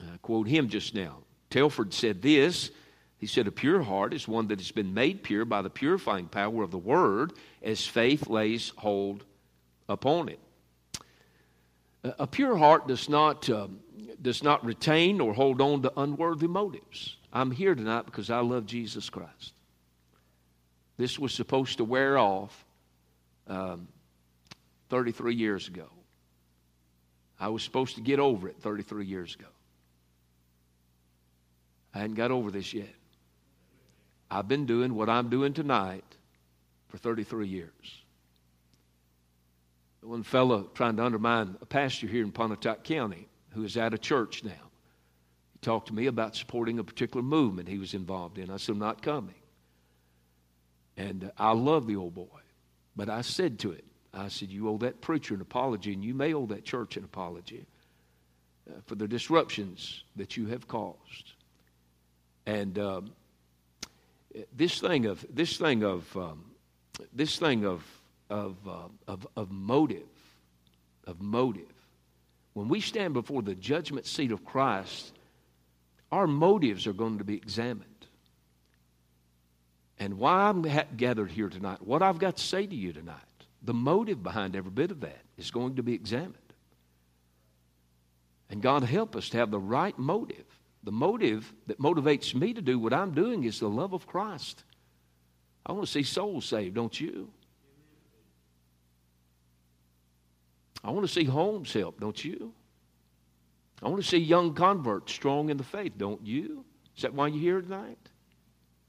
I 0.00 0.16
quote 0.18 0.48
him 0.48 0.68
just 0.68 0.94
now. 0.94 1.18
Telford 1.50 1.94
said 1.94 2.22
this 2.22 2.70
He 3.18 3.26
said, 3.26 3.46
A 3.46 3.52
pure 3.52 3.82
heart 3.82 4.12
is 4.12 4.26
one 4.26 4.48
that 4.48 4.60
has 4.60 4.70
been 4.70 4.94
made 4.94 5.22
pure 5.22 5.44
by 5.44 5.62
the 5.62 5.70
purifying 5.70 6.26
power 6.26 6.62
of 6.62 6.70
the 6.70 6.78
Word 6.78 7.32
as 7.62 7.86
faith 7.86 8.28
lays 8.28 8.72
hold 8.76 9.24
upon 9.88 10.28
it. 10.28 10.40
A 12.04 12.26
pure 12.26 12.56
heart 12.56 12.86
does 12.86 13.08
not, 13.08 13.48
um, 13.50 13.80
does 14.20 14.42
not 14.42 14.64
retain 14.64 15.20
or 15.20 15.34
hold 15.34 15.60
on 15.60 15.82
to 15.82 15.92
unworthy 15.98 16.46
motives. 16.46 17.16
I'm 17.32 17.50
here 17.50 17.74
tonight 17.74 18.06
because 18.06 18.30
I 18.30 18.40
love 18.40 18.66
Jesus 18.66 19.10
Christ. 19.10 19.52
This 20.96 21.18
was 21.18 21.32
supposed 21.32 21.78
to 21.78 21.84
wear 21.84 22.18
off 22.18 22.64
um, 23.46 23.88
33 24.90 25.34
years 25.34 25.68
ago. 25.68 25.88
I 27.38 27.48
was 27.48 27.62
supposed 27.62 27.94
to 27.96 28.00
get 28.00 28.18
over 28.18 28.48
it 28.48 28.56
33 28.60 29.06
years 29.06 29.34
ago. 29.34 29.48
I 31.94 31.98
hadn't 31.98 32.16
got 32.16 32.30
over 32.30 32.50
this 32.50 32.74
yet. 32.74 32.94
I've 34.30 34.48
been 34.48 34.66
doing 34.66 34.94
what 34.94 35.08
I'm 35.08 35.30
doing 35.30 35.54
tonight 35.54 36.04
for 36.88 36.98
33 36.98 37.46
years. 37.46 38.02
One 40.00 40.22
fellow 40.22 40.70
trying 40.74 40.96
to 40.96 41.04
undermine 41.04 41.56
a 41.60 41.66
pastor 41.66 42.06
here 42.06 42.22
in 42.22 42.32
Pontotoc 42.32 42.84
County 42.84 43.28
who 43.50 43.64
is 43.64 43.76
out 43.76 43.94
of 43.94 44.00
church 44.00 44.44
now. 44.44 44.50
He 45.52 45.58
talked 45.60 45.88
to 45.88 45.94
me 45.94 46.06
about 46.06 46.36
supporting 46.36 46.78
a 46.78 46.84
particular 46.84 47.22
movement 47.22 47.68
he 47.68 47.78
was 47.78 47.94
involved 47.94 48.38
in. 48.38 48.50
I 48.50 48.56
said, 48.58 48.72
I'm 48.72 48.78
not 48.78 49.02
coming. 49.02 49.34
And 50.96 51.24
uh, 51.24 51.30
I 51.36 51.52
love 51.52 51.86
the 51.86 51.96
old 51.96 52.14
boy. 52.14 52.26
But 52.96 53.08
I 53.08 53.22
said 53.22 53.58
to 53.60 53.72
it, 53.72 53.84
I 54.18 54.28
said, 54.28 54.50
You 54.50 54.68
owe 54.68 54.78
that 54.78 55.00
preacher 55.00 55.34
an 55.34 55.40
apology, 55.40 55.92
and 55.92 56.04
you 56.04 56.14
may 56.14 56.34
owe 56.34 56.46
that 56.46 56.64
church 56.64 56.96
an 56.96 57.04
apology 57.04 57.66
uh, 58.68 58.80
for 58.86 58.94
the 58.94 59.08
disruptions 59.08 60.02
that 60.16 60.36
you 60.36 60.46
have 60.46 60.68
caused. 60.68 61.32
And 62.46 62.78
um, 62.78 63.12
this 64.56 64.80
thing 64.80 65.06
of 65.06 65.24
this 65.30 65.56
thing 65.56 65.84
of 65.84 66.16
um, 66.16 66.44
this 67.12 67.38
thing 67.38 67.64
of 67.64 67.84
of, 68.30 68.56
uh, 68.66 68.88
of 69.06 69.26
of 69.36 69.50
motive 69.50 70.06
of 71.08 71.20
motive. 71.20 71.64
When 72.52 72.68
we 72.68 72.80
stand 72.80 73.14
before 73.14 73.42
the 73.42 73.54
judgment 73.54 74.06
seat 74.06 74.30
of 74.30 74.44
Christ, 74.44 75.12
our 76.12 76.26
motives 76.26 76.86
are 76.86 76.92
going 76.92 77.18
to 77.18 77.24
be 77.24 77.34
examined. 77.34 77.84
And 79.98 80.18
why 80.18 80.48
I'm 80.48 80.62
gathered 80.96 81.30
here 81.30 81.48
tonight, 81.48 81.78
what 81.82 82.02
I've 82.02 82.18
got 82.18 82.36
to 82.36 82.42
say 82.42 82.66
to 82.66 82.74
you 82.74 82.92
tonight, 82.92 83.16
the 83.62 83.74
motive 83.74 84.22
behind 84.22 84.56
every 84.56 84.70
bit 84.70 84.90
of 84.90 85.00
that 85.00 85.22
is 85.36 85.50
going 85.50 85.76
to 85.76 85.82
be 85.82 85.94
examined. 85.94 86.34
And 88.50 88.62
God 88.62 88.82
help 88.82 89.16
us 89.16 89.28
to 89.30 89.36
have 89.38 89.50
the 89.50 89.58
right 89.58 89.98
motive. 89.98 90.46
The 90.84 90.92
motive 90.92 91.52
that 91.66 91.80
motivates 91.80 92.34
me 92.34 92.54
to 92.54 92.62
do 92.62 92.78
what 92.78 92.94
I'm 92.94 93.12
doing 93.12 93.44
is 93.44 93.60
the 93.60 93.68
love 93.68 93.92
of 93.92 94.06
Christ. 94.06 94.64
I 95.66 95.72
want 95.72 95.84
to 95.84 95.92
see 95.92 96.02
souls 96.02 96.46
saved, 96.46 96.74
don't 96.74 96.98
you? 96.98 97.30
I 100.82 100.90
want 100.90 101.06
to 101.06 101.12
see 101.12 101.24
homes 101.24 101.72
helped, 101.72 102.00
don't 102.00 102.24
you? 102.24 102.52
I 103.82 103.88
want 103.88 104.02
to 104.02 104.08
see 104.08 104.18
young 104.18 104.54
converts 104.54 105.12
strong 105.12 105.50
in 105.50 105.56
the 105.56 105.64
faith, 105.64 105.92
don't 105.98 106.24
you? 106.24 106.64
Is 106.96 107.02
that 107.02 107.14
why 107.14 107.28
you're 107.28 107.40
here 107.40 107.60
tonight? 107.60 107.98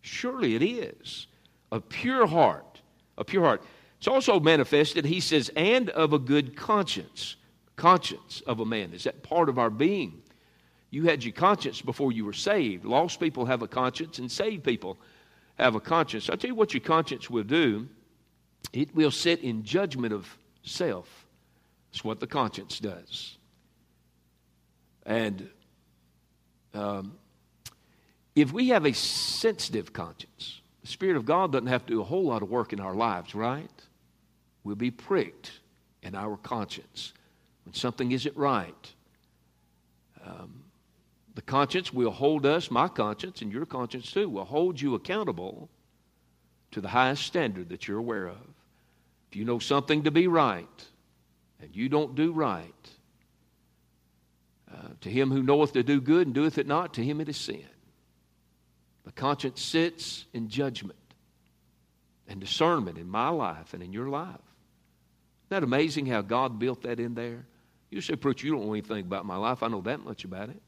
Surely 0.01 0.55
it 0.55 0.63
is. 0.63 1.27
A 1.71 1.81
pure 1.81 2.25
heart. 2.25 2.81
A 3.17 3.23
pure 3.23 3.43
heart. 3.43 3.63
It's 3.99 4.07
also 4.07 4.39
manifested, 4.39 5.05
he 5.05 5.19
says, 5.19 5.51
and 5.55 5.89
of 5.89 6.13
a 6.13 6.19
good 6.19 6.55
conscience. 6.55 7.35
Conscience 7.75 8.41
of 8.47 8.59
a 8.59 8.65
man. 8.65 8.93
Is 8.93 9.03
that 9.03 9.23
part 9.23 9.49
of 9.49 9.59
our 9.59 9.69
being? 9.69 10.21
You 10.89 11.03
had 11.03 11.23
your 11.23 11.33
conscience 11.33 11.81
before 11.81 12.11
you 12.11 12.25
were 12.25 12.33
saved. 12.33 12.85
Lost 12.85 13.19
people 13.19 13.45
have 13.45 13.61
a 13.61 13.67
conscience, 13.67 14.17
and 14.17 14.31
saved 14.31 14.63
people 14.63 14.97
have 15.57 15.75
a 15.75 15.79
conscience. 15.79 16.29
I'll 16.29 16.37
tell 16.37 16.49
you 16.49 16.55
what 16.55 16.73
your 16.73 16.81
conscience 16.81 17.29
will 17.29 17.43
do 17.43 17.87
it 18.73 18.93
will 18.95 19.11
sit 19.11 19.41
in 19.41 19.63
judgment 19.63 20.13
of 20.13 20.37
self. 20.63 21.25
That's 21.91 22.03
what 22.03 22.19
the 22.19 22.27
conscience 22.27 22.79
does. 22.79 23.37
And 25.05 25.49
um, 26.73 27.17
if 28.35 28.53
we 28.53 28.69
have 28.69 28.85
a 28.85 28.93
sensitive 28.93 29.91
conscience, 29.91 30.61
the 30.81 30.87
Spirit 30.87 31.17
of 31.17 31.25
God 31.25 31.51
doesn't 31.51 31.67
have 31.67 31.85
to 31.87 31.93
do 31.93 32.01
a 32.01 32.03
whole 32.03 32.25
lot 32.25 32.43
of 32.43 32.49
work 32.49 32.73
in 32.73 32.79
our 32.79 32.93
lives, 32.93 33.33
right? 33.33 33.69
We'll 34.63 34.75
be 34.75 34.91
pricked 34.91 35.51
in 36.03 36.15
our 36.15 36.37
conscience 36.37 37.13
when 37.65 37.73
something 37.73 38.11
isn't 38.11 38.35
right. 38.35 38.93
Um, 40.25 40.63
the 41.35 41.41
conscience 41.41 41.93
will 41.93 42.11
hold 42.11 42.45
us, 42.45 42.69
my 42.69 42.87
conscience 42.87 43.41
and 43.41 43.51
your 43.51 43.65
conscience 43.65 44.11
too, 44.11 44.29
will 44.29 44.45
hold 44.45 44.81
you 44.81 44.95
accountable 44.95 45.69
to 46.71 46.81
the 46.81 46.89
highest 46.89 47.23
standard 47.23 47.69
that 47.69 47.87
you're 47.87 47.99
aware 47.99 48.27
of. 48.27 48.37
If 49.29 49.35
you 49.35 49.45
know 49.45 49.59
something 49.59 50.03
to 50.03 50.11
be 50.11 50.27
right 50.27 50.67
and 51.61 51.75
you 51.75 51.87
don't 51.89 52.15
do 52.15 52.31
right, 52.31 52.89
uh, 54.71 54.89
to 55.01 55.09
him 55.09 55.31
who 55.31 55.41
knoweth 55.41 55.73
to 55.73 55.83
do 55.83 55.99
good 56.01 56.27
and 56.27 56.35
doeth 56.35 56.57
it 56.57 56.67
not, 56.67 56.93
to 56.95 57.03
him 57.03 57.21
it 57.21 57.29
is 57.29 57.37
sin. 57.37 57.65
The 59.05 59.11
conscience 59.11 59.61
sits 59.61 60.25
in 60.33 60.49
judgment 60.49 60.99
and 62.27 62.39
discernment 62.39 62.97
in 62.97 63.09
my 63.09 63.29
life 63.29 63.73
and 63.73 63.81
in 63.81 63.91
your 63.93 64.09
life. 64.09 64.37
That 65.49 65.63
amazing 65.63 66.05
how 66.05 66.21
God 66.21 66.59
built 66.59 66.83
that 66.83 66.99
in 66.99 67.15
there? 67.15 67.45
You 67.89 68.01
say, 68.01 68.15
Preacher, 68.15 68.45
you 68.45 68.53
don't 68.53 68.65
know 68.65 68.73
anything 68.73 69.01
about 69.05 69.25
my 69.25 69.35
life. 69.35 69.63
I 69.63 69.67
know 69.67 69.81
that 69.81 69.99
much 70.01 70.23
about 70.23 70.49
it. 70.49 70.61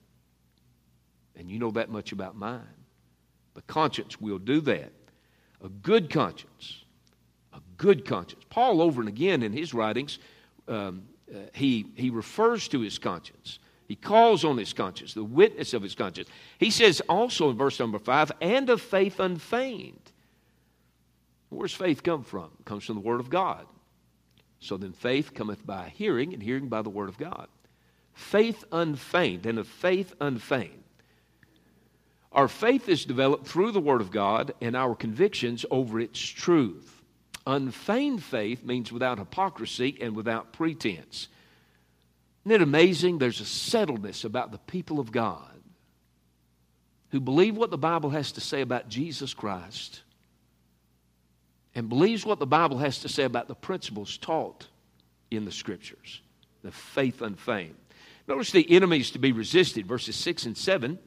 And 1.35 1.49
you 1.49 1.59
know 1.59 1.71
that 1.71 1.89
much 1.89 2.11
about 2.11 2.35
mine. 2.35 2.61
The 3.53 3.61
conscience 3.63 4.19
will 4.19 4.39
do 4.39 4.59
that. 4.61 4.91
A 5.63 5.69
good 5.69 6.09
conscience. 6.09 6.83
A 7.53 7.59
good 7.77 8.05
conscience. 8.05 8.43
Paul, 8.49 8.81
over 8.81 9.01
and 9.01 9.09
again 9.09 9.43
in 9.43 9.53
his 9.53 9.73
writings, 9.73 10.19
um, 10.67 11.03
uh, 11.33 11.37
he, 11.53 11.85
he 11.95 12.09
refers 12.09 12.67
to 12.69 12.81
his 12.81 12.97
conscience. 12.97 13.59
He 13.87 13.95
calls 13.95 14.45
on 14.45 14.57
his 14.57 14.73
conscience, 14.73 15.13
the 15.13 15.23
witness 15.23 15.73
of 15.73 15.83
his 15.83 15.95
conscience. 15.95 16.29
He 16.57 16.71
says 16.71 17.01
also 17.09 17.49
in 17.49 17.57
verse 17.57 17.79
number 17.79 17.99
five, 17.99 18.31
and 18.41 18.69
of 18.69 18.81
faith 18.81 19.19
unfeigned. 19.19 20.11
Where's 21.49 21.73
faith 21.73 22.01
come 22.01 22.23
from? 22.23 22.49
It 22.59 22.65
comes 22.65 22.85
from 22.85 22.95
the 22.95 23.01
Word 23.01 23.19
of 23.19 23.29
God. 23.29 23.65
So 24.61 24.77
then 24.77 24.93
faith 24.93 25.33
cometh 25.33 25.65
by 25.65 25.91
hearing, 25.95 26.33
and 26.33 26.41
hearing 26.41 26.69
by 26.69 26.83
the 26.83 26.89
word 26.89 27.09
of 27.09 27.17
God. 27.17 27.47
Faith 28.13 28.63
unfeigned, 28.71 29.45
and 29.45 29.59
of 29.59 29.67
faith 29.67 30.13
unfeigned. 30.21 30.83
Our 32.31 32.47
faith 32.47 32.87
is 32.87 33.03
developed 33.03 33.47
through 33.47 33.71
the 33.71 33.81
word 33.81 33.99
of 33.99 34.11
God 34.11 34.53
and 34.61 34.75
our 34.75 34.95
convictions 34.95 35.65
over 35.69 35.99
its 35.99 36.19
truth. 36.19 37.01
Unfeigned 37.45 38.23
faith 38.23 38.63
means 38.63 38.91
without 38.91 39.17
hypocrisy 39.17 39.97
and 39.99 40.15
without 40.15 40.53
pretense. 40.53 41.27
Isn't 42.45 42.55
it 42.55 42.61
amazing? 42.61 43.17
There's 43.17 43.41
a 43.41 43.45
settledness 43.45 44.23
about 44.23 44.51
the 44.51 44.59
people 44.59 44.99
of 44.99 45.11
God 45.11 45.59
who 47.09 47.19
believe 47.19 47.57
what 47.57 47.71
the 47.71 47.77
Bible 47.77 48.11
has 48.11 48.31
to 48.33 48.41
say 48.41 48.61
about 48.61 48.87
Jesus 48.87 49.33
Christ 49.33 50.01
and 51.75 51.89
believes 51.89 52.25
what 52.25 52.39
the 52.39 52.45
Bible 52.45 52.77
has 52.79 52.99
to 52.99 53.09
say 53.09 53.23
about 53.23 53.47
the 53.47 53.55
principles 53.55 54.17
taught 54.17 54.67
in 55.29 55.45
the 55.45 55.51
Scriptures, 55.51 56.21
the 56.63 56.71
faith 56.71 57.21
unfeigned. 57.21 57.75
Notice 58.27 58.51
the 58.51 58.69
enemies 58.71 59.11
to 59.11 59.19
be 59.19 59.31
resisted, 59.31 59.87
verses 59.87 60.15
6 60.15 60.45
and 60.45 60.57
7. 60.57 60.99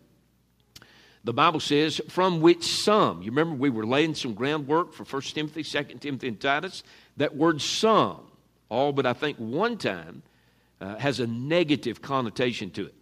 The 1.22 1.33
Bible 1.33 1.61
says, 1.61 2.00
from 2.09 2.40
which 2.40 2.64
some, 2.64 3.22
you 3.22 3.31
remember 3.31 3.55
we 3.55 3.70
were 3.70 3.87
laying 3.87 4.14
some 4.14 4.35
groundwork 4.35 4.92
for 4.92 5.05
1 5.05 5.22
Timothy, 5.22 5.62
2 5.62 5.85
Timothy, 6.00 6.29
and 6.29 6.40
Titus? 6.40 6.83
That 7.16 7.35
word 7.35 7.62
some, 7.62 8.20
all 8.68 8.92
but 8.92 9.07
I 9.07 9.14
think 9.14 9.38
one 9.38 9.79
time, 9.79 10.22
uh, 10.81 10.96
has 10.96 11.20
a 11.20 11.27
negative 11.27 12.03
connotation 12.03 12.70
to 12.72 12.87
it. 12.87 12.94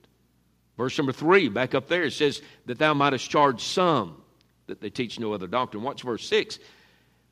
Verse 0.77 0.97
number 0.97 1.13
3, 1.13 1.49
back 1.49 1.75
up 1.75 1.89
there, 1.89 2.05
it 2.05 2.13
says, 2.13 2.43
that 2.67 2.79
thou 2.79 2.95
mightest 2.95 3.29
charge 3.29 3.63
some 3.63 4.23
that 4.67 4.81
they 4.81 4.91
teach 4.91 5.19
no 5.19 5.33
other 5.33 5.47
doctrine. 5.47 5.83
Watch 5.83 6.03
verse 6.03 6.27
6 6.29 6.59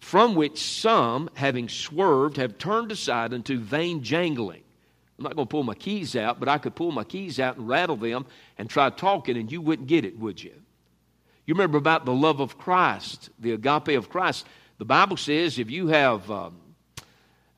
from 0.00 0.34
which 0.34 0.58
some, 0.58 1.30
having 1.34 1.68
swerved, 1.68 2.38
have 2.38 2.58
turned 2.58 2.90
aside 2.90 3.32
unto 3.32 3.58
vain 3.58 4.02
jangling. 4.02 4.62
I'm 5.18 5.24
not 5.24 5.36
going 5.36 5.46
to 5.46 5.50
pull 5.50 5.62
my 5.62 5.74
keys 5.74 6.16
out, 6.16 6.40
but 6.40 6.48
I 6.48 6.56
could 6.56 6.74
pull 6.74 6.90
my 6.90 7.04
keys 7.04 7.38
out 7.38 7.58
and 7.58 7.68
rattle 7.68 7.96
them 7.96 8.24
and 8.56 8.68
try 8.68 8.88
talking, 8.88 9.36
and 9.36 9.52
you 9.52 9.60
wouldn't 9.60 9.86
get 9.86 10.06
it, 10.06 10.18
would 10.18 10.42
you? 10.42 10.54
You 11.46 11.54
remember 11.54 11.76
about 11.76 12.06
the 12.06 12.14
love 12.14 12.40
of 12.40 12.56
Christ, 12.56 13.28
the 13.38 13.52
agape 13.52 13.88
of 13.88 14.08
Christ. 14.08 14.46
The 14.78 14.84
Bible 14.86 15.18
says 15.18 15.58
if 15.58 15.70
you 15.70 15.88
have, 15.88 16.30
um, 16.30 16.56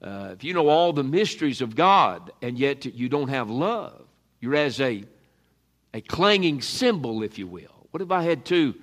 uh, 0.03 0.31
if 0.33 0.43
you 0.43 0.55
know 0.55 0.69
all 0.69 0.93
the 0.93 1.05
mysteries 1.05 1.61
of 1.61 1.77
God, 1.77 2.33
and 2.43 2.59
yet 2.59 2.85
you 2.85 3.09
don't 3.09 3.29
have 3.29 3.49
love, 3.49 4.05
you're 4.41 4.57
as 4.57 4.81
a, 4.81 5.05
a 5.95 6.01
clanging 6.01 6.63
cymbal, 6.63 7.23
if 7.23 7.39
you 7.39 7.47
will. 7.47 7.87
What 7.93 8.03
if 8.03 8.11
I 8.11 8.23
had 8.23 8.45
two? 8.45 8.75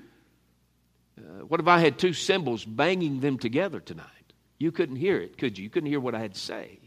Uh, 1.20 1.46
what 1.46 1.60
if 1.60 1.68
I 1.68 1.80
had 1.80 1.98
two 1.98 2.14
cymbals 2.14 2.64
banging 2.64 3.20
them 3.20 3.38
together 3.38 3.80
tonight? 3.80 4.06
You 4.58 4.72
couldn't 4.72 4.98
hear 4.98 5.18
it, 5.18 5.38
could 5.38 5.58
you? 5.58 5.64
You 5.64 5.70
couldn't 5.70 5.90
hear 5.90 6.00
what 6.00 6.16
I 6.16 6.20
had 6.20 6.34
to 6.34 6.40
say. 6.40 6.80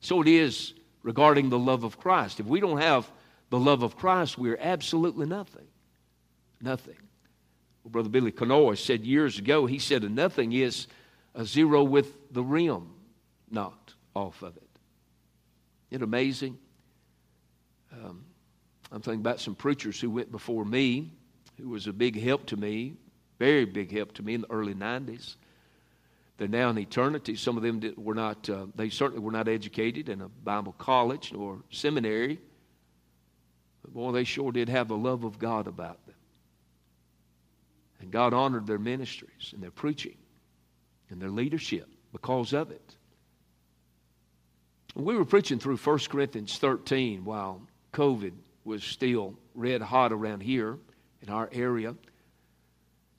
So 0.00 0.20
it 0.22 0.28
is 0.28 0.74
regarding 1.02 1.50
the 1.50 1.58
love 1.58 1.84
of 1.84 1.98
Christ. 1.98 2.40
If 2.40 2.46
we 2.46 2.60
don't 2.60 2.80
have 2.80 3.10
the 3.50 3.58
love 3.58 3.82
of 3.82 3.96
Christ, 3.96 4.38
we're 4.38 4.58
absolutely 4.60 5.26
nothing. 5.26 5.66
Nothing. 6.60 6.96
Well, 7.82 7.90
Brother 7.90 8.08
Billy 8.08 8.32
Canoa 8.32 8.76
said 8.76 9.04
years 9.04 9.38
ago, 9.38 9.66
he 9.66 9.78
said 9.78 10.04
a 10.04 10.08
nothing 10.08 10.52
is 10.52 10.88
a 11.34 11.44
zero 11.44 11.82
with 11.84 12.32
the 12.32 12.42
rim 12.42 12.90
knocked 13.50 13.94
off 14.14 14.42
of 14.42 14.56
it. 14.56 14.62
Isn't 15.90 16.02
it 16.02 16.04
amazing? 16.04 16.58
Um, 17.92 18.24
I'm 18.90 19.00
thinking 19.00 19.20
about 19.20 19.40
some 19.40 19.54
preachers 19.54 20.00
who 20.00 20.10
went 20.10 20.30
before 20.30 20.64
me, 20.64 21.12
who 21.60 21.68
was 21.68 21.86
a 21.86 21.92
big 21.92 22.20
help 22.20 22.46
to 22.46 22.56
me 22.56 22.96
very 23.38 23.64
big 23.64 23.92
help 23.92 24.12
to 24.14 24.22
me 24.22 24.34
in 24.34 24.42
the 24.42 24.50
early 24.50 24.74
90s. 24.74 25.36
They're 26.38 26.48
now 26.48 26.70
in 26.70 26.78
eternity. 26.78 27.34
Some 27.34 27.56
of 27.56 27.62
them 27.62 27.94
were 27.96 28.14
not, 28.14 28.48
uh, 28.50 28.66
they 28.74 28.90
certainly 28.90 29.22
were 29.22 29.32
not 29.32 29.48
educated 29.48 30.08
in 30.08 30.20
a 30.20 30.28
Bible 30.28 30.74
college 30.78 31.32
or 31.34 31.60
seminary. 31.70 32.38
But 33.82 33.94
boy, 33.94 34.12
they 34.12 34.24
sure 34.24 34.52
did 34.52 34.68
have 34.68 34.88
the 34.88 34.96
love 34.96 35.24
of 35.24 35.38
God 35.38 35.66
about 35.66 36.04
them. 36.06 36.14
And 38.00 38.10
God 38.10 38.34
honored 38.34 38.66
their 38.66 38.78
ministries 38.78 39.52
and 39.52 39.62
their 39.62 39.70
preaching 39.70 40.16
and 41.08 41.20
their 41.20 41.30
leadership 41.30 41.88
because 42.12 42.52
of 42.52 42.70
it. 42.70 42.96
We 44.94 45.16
were 45.16 45.24
preaching 45.24 45.58
through 45.58 45.76
1 45.76 45.98
Corinthians 46.10 46.58
13 46.58 47.24
while 47.24 47.62
COVID 47.92 48.32
was 48.64 48.82
still 48.82 49.38
red 49.54 49.80
hot 49.80 50.12
around 50.12 50.40
here 50.40 50.78
in 51.22 51.30
our 51.30 51.48
area. 51.52 51.94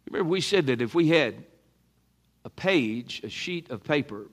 Remember, 0.09 0.29
we 0.29 0.41
said 0.41 0.67
that 0.67 0.81
if 0.81 0.95
we 0.95 1.09
had 1.09 1.43
a 2.45 2.49
page, 2.49 3.21
a 3.23 3.29
sheet 3.29 3.69
of 3.69 3.83
paper, 3.83 4.27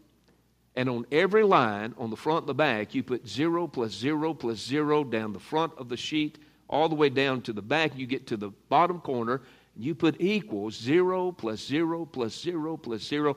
and 0.77 0.89
on 0.89 1.07
every 1.11 1.43
line 1.43 1.95
on 1.99 2.11
the 2.11 2.17
front 2.17 2.41
and 2.41 2.49
the 2.49 2.55
back, 2.55 2.95
you 2.95 3.03
put 3.03 3.27
zero 3.27 3.67
plus 3.67 3.93
zero 3.93 4.35
plus 4.35 4.59
zero 4.59 5.05
down 5.05 5.33
the 5.33 5.41
front 5.41 5.73
of 5.77 5.89
the 5.89 5.97
sheet, 5.97 6.39
all 6.69 6.89
the 6.89 6.95
way 6.95 7.09
down 7.09 7.43
to 7.43 7.53
the 7.53 7.63
back. 7.63 7.97
You 7.97 8.07
get 8.07 8.29
to 8.29 8.37
the 8.37 8.51
bottom 8.69 9.01
corner, 9.01 9.43
and 9.75 9.85
you 9.85 9.95
put 9.95 10.21
equals 10.21 10.77
zero 10.77 11.33
plus 11.33 11.61
zero 11.65 12.05
plus 12.05 12.41
zero 12.41 12.77
plus 12.77 13.03
zero. 13.03 13.37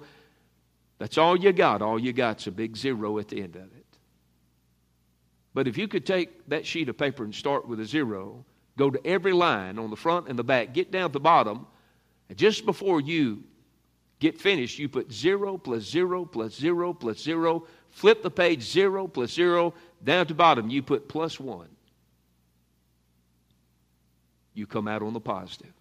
That's 0.99 1.17
all 1.17 1.37
you 1.37 1.51
got. 1.53 1.81
All 1.81 1.99
you 1.99 2.13
got's 2.13 2.47
a 2.47 2.51
big 2.51 2.75
zero 2.77 3.17
at 3.19 3.27
the 3.29 3.41
end 3.41 3.55
of 3.55 3.63
it. 3.63 3.85
But 5.53 5.67
if 5.67 5.77
you 5.77 5.87
could 5.87 6.05
take 6.05 6.47
that 6.49 6.67
sheet 6.67 6.89
of 6.89 6.97
paper 6.97 7.23
and 7.23 7.33
start 7.33 7.67
with 7.67 7.79
a 7.79 7.85
zero, 7.85 8.45
go 8.77 8.91
to 8.91 9.07
every 9.07 9.33
line 9.33 9.79
on 9.79 9.89
the 9.89 9.95
front 9.95 10.27
and 10.27 10.37
the 10.37 10.43
back, 10.43 10.73
get 10.73 10.91
down 10.91 11.09
to 11.09 11.13
the 11.13 11.19
bottom, 11.19 11.65
just 12.35 12.65
before 12.65 12.99
you 12.99 13.43
get 14.19 14.39
finished, 14.39 14.79
you 14.79 14.89
put 14.89 15.11
zero 15.11 15.57
plus 15.57 15.83
zero 15.83 16.25
plus 16.25 16.53
zero 16.55 16.93
plus 16.93 17.19
zero, 17.19 17.65
flip 17.91 18.23
the 18.23 18.31
page 18.31 18.63
zero 18.63 19.07
plus 19.07 19.31
zero, 19.31 19.73
down 20.03 20.21
at 20.21 20.27
the 20.27 20.33
bottom, 20.33 20.69
you 20.69 20.81
put 20.83 21.07
plus 21.07 21.39
one. 21.39 21.69
You 24.53 24.65
come 24.65 24.87
out 24.87 25.03
on 25.03 25.13
the 25.13 25.19
positive. 25.19 25.73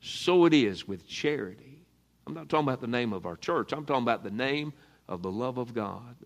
So 0.00 0.44
it 0.44 0.54
is 0.54 0.86
with 0.86 1.06
charity. 1.06 1.78
I'm 2.26 2.34
not 2.34 2.48
talking 2.48 2.68
about 2.68 2.80
the 2.80 2.86
name 2.86 3.12
of 3.12 3.26
our 3.26 3.36
church, 3.36 3.72
I'm 3.72 3.84
talking 3.84 4.04
about 4.04 4.22
the 4.22 4.30
name 4.30 4.72
of 5.08 5.22
the 5.22 5.30
love 5.30 5.58
of 5.58 5.74
God. 5.74 6.16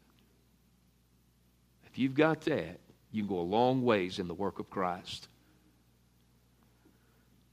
If 1.87 1.99
you've 1.99 2.15
got 2.15 2.43
that, 2.43 2.81
you 3.11 3.23
can 3.23 3.29
go 3.29 3.41
a 3.41 3.43
long 3.43 3.85
ways 3.85 4.19
in 4.19 4.27
the 4.27 4.35
work 4.35 4.59
of 4.59 4.71
Christ. 4.71 5.29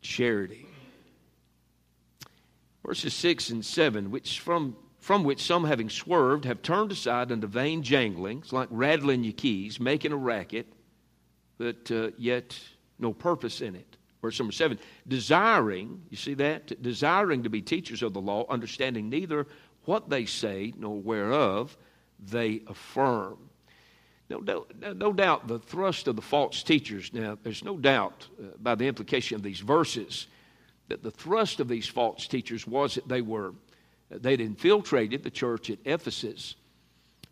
Charity 0.02 0.69
verses 2.90 3.14
6 3.14 3.52
and 3.52 3.64
7, 3.64 4.10
which 4.10 4.40
from, 4.40 4.76
from 4.98 5.24
which 5.24 5.44
some 5.44 5.64
having 5.64 5.92
swerved 5.92 6.44
have 6.44 6.60
turned 6.64 6.92
aside 6.92 7.32
unto 7.32 7.46
vain 7.46 7.84
janglings, 7.84 8.52
like 8.52 8.68
rattling 8.72 9.24
your 9.24 9.34
keys, 9.34 9.80
making 9.80 10.12
a 10.12 10.18
racket, 10.18 10.66
but 11.60 11.92
uh, 11.92 12.10
yet 12.18 12.60
no 12.98 13.14
purpose 13.14 13.62
in 13.62 13.76
it. 13.76 13.98
Verse 14.24 14.40
number 14.40 14.52
7, 14.52 14.80
desiring, 15.08 16.02
you 16.10 16.18
see 16.18 16.34
that? 16.34 16.82
Desiring 16.82 17.44
to 17.44 17.50
be 17.50 17.62
teachers 17.62 18.02
of 18.02 18.12
the 18.14 18.22
law, 18.22 18.48
understanding 18.50 19.08
neither 19.08 19.46
what 19.86 20.10
they 20.10 20.26
say 20.26 20.74
nor 20.76 21.00
whereof 21.00 21.78
they 22.26 22.64
affirm. 22.66 23.38
No, 24.32 24.40
no, 24.40 24.66
no 24.96 25.14
doubt 25.14 25.48
the 25.48 25.60
thrust 25.60 26.08
of 26.08 26.16
the 26.16 26.24
false 26.24 26.64
teachers, 26.64 27.14
now, 27.14 27.38
there's 27.44 27.64
no 27.64 27.78
doubt 27.78 28.26
uh, 28.42 28.48
by 28.58 28.74
the 28.74 28.88
implication 28.88 29.36
of 29.36 29.44
these 29.44 29.60
verses 29.60 30.26
that 30.90 31.04
the 31.04 31.12
thrust 31.12 31.60
of 31.60 31.68
these 31.68 31.88
false 31.88 32.28
teachers 32.28 32.68
was 32.68 32.96
that 32.96 33.08
they 33.08 33.22
were 33.22 33.54
they'd 34.10 34.42
infiltrated 34.42 35.24
the 35.24 35.30
church 35.30 35.70
at 35.70 35.78
Ephesus 35.86 36.56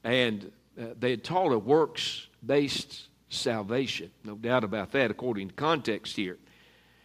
and 0.04 0.52
uh, 0.80 0.86
they 1.00 1.10
had 1.10 1.24
taught 1.24 1.52
a 1.52 1.58
works 1.58 2.28
based 2.46 3.08
salvation. 3.30 4.12
No 4.24 4.36
doubt 4.36 4.64
about 4.64 4.92
that, 4.92 5.12
according 5.12 5.50
to 5.50 5.54
context 5.56 6.16
here. 6.16 6.38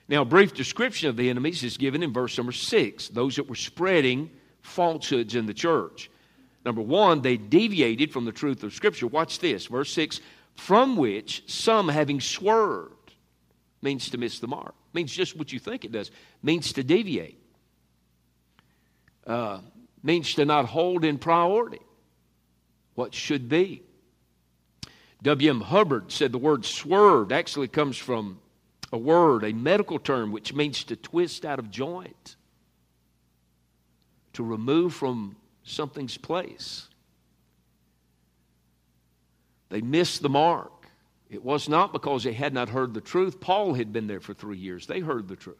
Now, 0.08 0.22
a 0.22 0.26
brief 0.26 0.52
description 0.52 1.08
of 1.08 1.16
the 1.16 1.30
enemies 1.30 1.64
is 1.64 1.78
given 1.78 2.02
in 2.02 2.12
verse 2.12 2.36
number 2.36 2.52
six 2.52 3.08
those 3.08 3.36
that 3.36 3.48
were 3.48 3.56
spreading 3.56 4.30
falsehoods 4.60 5.34
in 5.34 5.46
the 5.46 5.54
church. 5.54 6.10
Number 6.64 6.82
one, 6.82 7.22
they 7.22 7.36
deviated 7.38 8.12
from 8.12 8.24
the 8.24 8.30
truth 8.30 8.62
of 8.62 8.72
Scripture. 8.72 9.06
Watch 9.06 9.40
this, 9.40 9.66
verse 9.66 9.90
six, 9.92 10.20
from 10.54 10.96
which 10.96 11.42
some 11.46 11.88
having 11.88 12.20
swerved 12.20 13.14
means 13.80 14.10
to 14.10 14.18
miss 14.18 14.38
the 14.38 14.46
mark 14.46 14.74
means 14.94 15.12
just 15.12 15.36
what 15.36 15.52
you 15.52 15.58
think 15.58 15.84
it 15.84 15.92
does, 15.92 16.10
means 16.42 16.72
to 16.74 16.82
deviate, 16.82 17.38
uh, 19.26 19.60
means 20.02 20.34
to 20.34 20.44
not 20.44 20.66
hold 20.66 21.04
in 21.04 21.18
priority 21.18 21.80
what 22.94 23.14
should 23.14 23.48
be. 23.48 23.82
W.M. 25.22 25.60
Hubbard 25.60 26.10
said 26.10 26.32
the 26.32 26.38
word 26.38 26.64
swerved 26.64 27.32
actually 27.32 27.68
comes 27.68 27.96
from 27.96 28.40
a 28.92 28.98
word, 28.98 29.44
a 29.44 29.52
medical 29.52 29.98
term, 29.98 30.32
which 30.32 30.52
means 30.52 30.84
to 30.84 30.96
twist 30.96 31.44
out 31.44 31.58
of 31.58 31.70
joint, 31.70 32.36
to 34.34 34.42
remove 34.42 34.94
from 34.94 35.36
something's 35.64 36.18
place. 36.18 36.88
They 39.70 39.80
miss 39.80 40.18
the 40.18 40.28
mark. 40.28 40.81
It 41.32 41.42
was 41.42 41.66
not 41.66 41.94
because 41.94 42.24
they 42.24 42.34
had 42.34 42.52
not 42.52 42.68
heard 42.68 42.92
the 42.92 43.00
truth. 43.00 43.40
Paul 43.40 43.72
had 43.72 43.90
been 43.90 44.06
there 44.06 44.20
for 44.20 44.34
three 44.34 44.58
years, 44.58 44.86
they 44.86 45.00
heard 45.00 45.28
the 45.28 45.34
truth. 45.34 45.56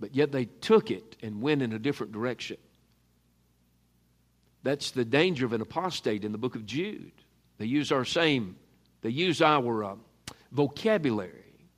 But 0.00 0.16
yet 0.16 0.32
they 0.32 0.46
took 0.46 0.90
it 0.90 1.16
and 1.22 1.42
went 1.42 1.60
in 1.60 1.74
a 1.74 1.78
different 1.78 2.12
direction. 2.12 2.56
That's 4.62 4.92
the 4.92 5.04
danger 5.04 5.44
of 5.44 5.52
an 5.52 5.60
apostate 5.60 6.24
in 6.24 6.32
the 6.32 6.38
book 6.38 6.56
of 6.56 6.64
Jude. 6.64 7.12
They 7.58 7.66
use 7.66 7.92
our 7.92 8.06
same, 8.06 8.56
they 9.02 9.10
use 9.10 9.42
our 9.42 9.84
uh, 9.84 9.94
vocabulary, 10.50 11.68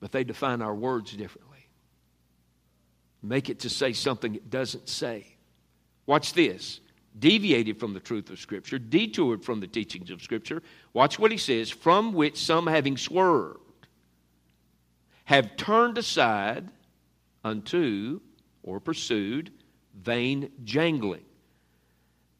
but 0.00 0.10
they 0.10 0.24
define 0.24 0.60
our 0.60 0.74
words 0.74 1.12
differently. 1.12 1.68
Make 3.22 3.48
it 3.48 3.60
to 3.60 3.70
say 3.70 3.92
something 3.92 4.34
it 4.34 4.50
doesn't 4.50 4.88
say. 4.88 5.36
Watch 6.04 6.32
this. 6.32 6.80
Deviated 7.18 7.78
from 7.80 7.92
the 7.92 8.00
truth 8.00 8.30
of 8.30 8.38
Scripture, 8.38 8.78
detoured 8.78 9.44
from 9.44 9.60
the 9.60 9.66
teachings 9.66 10.10
of 10.10 10.22
Scripture. 10.22 10.62
Watch 10.92 11.18
what 11.18 11.32
he 11.32 11.36
says 11.36 11.68
from 11.68 12.12
which 12.12 12.38
some 12.38 12.66
having 12.66 12.96
swerved 12.96 13.58
have 15.24 15.56
turned 15.56 15.96
aside 15.96 16.68
unto 17.44 18.20
or 18.62 18.80
pursued 18.80 19.50
vain 19.94 20.50
jangling. 20.64 21.24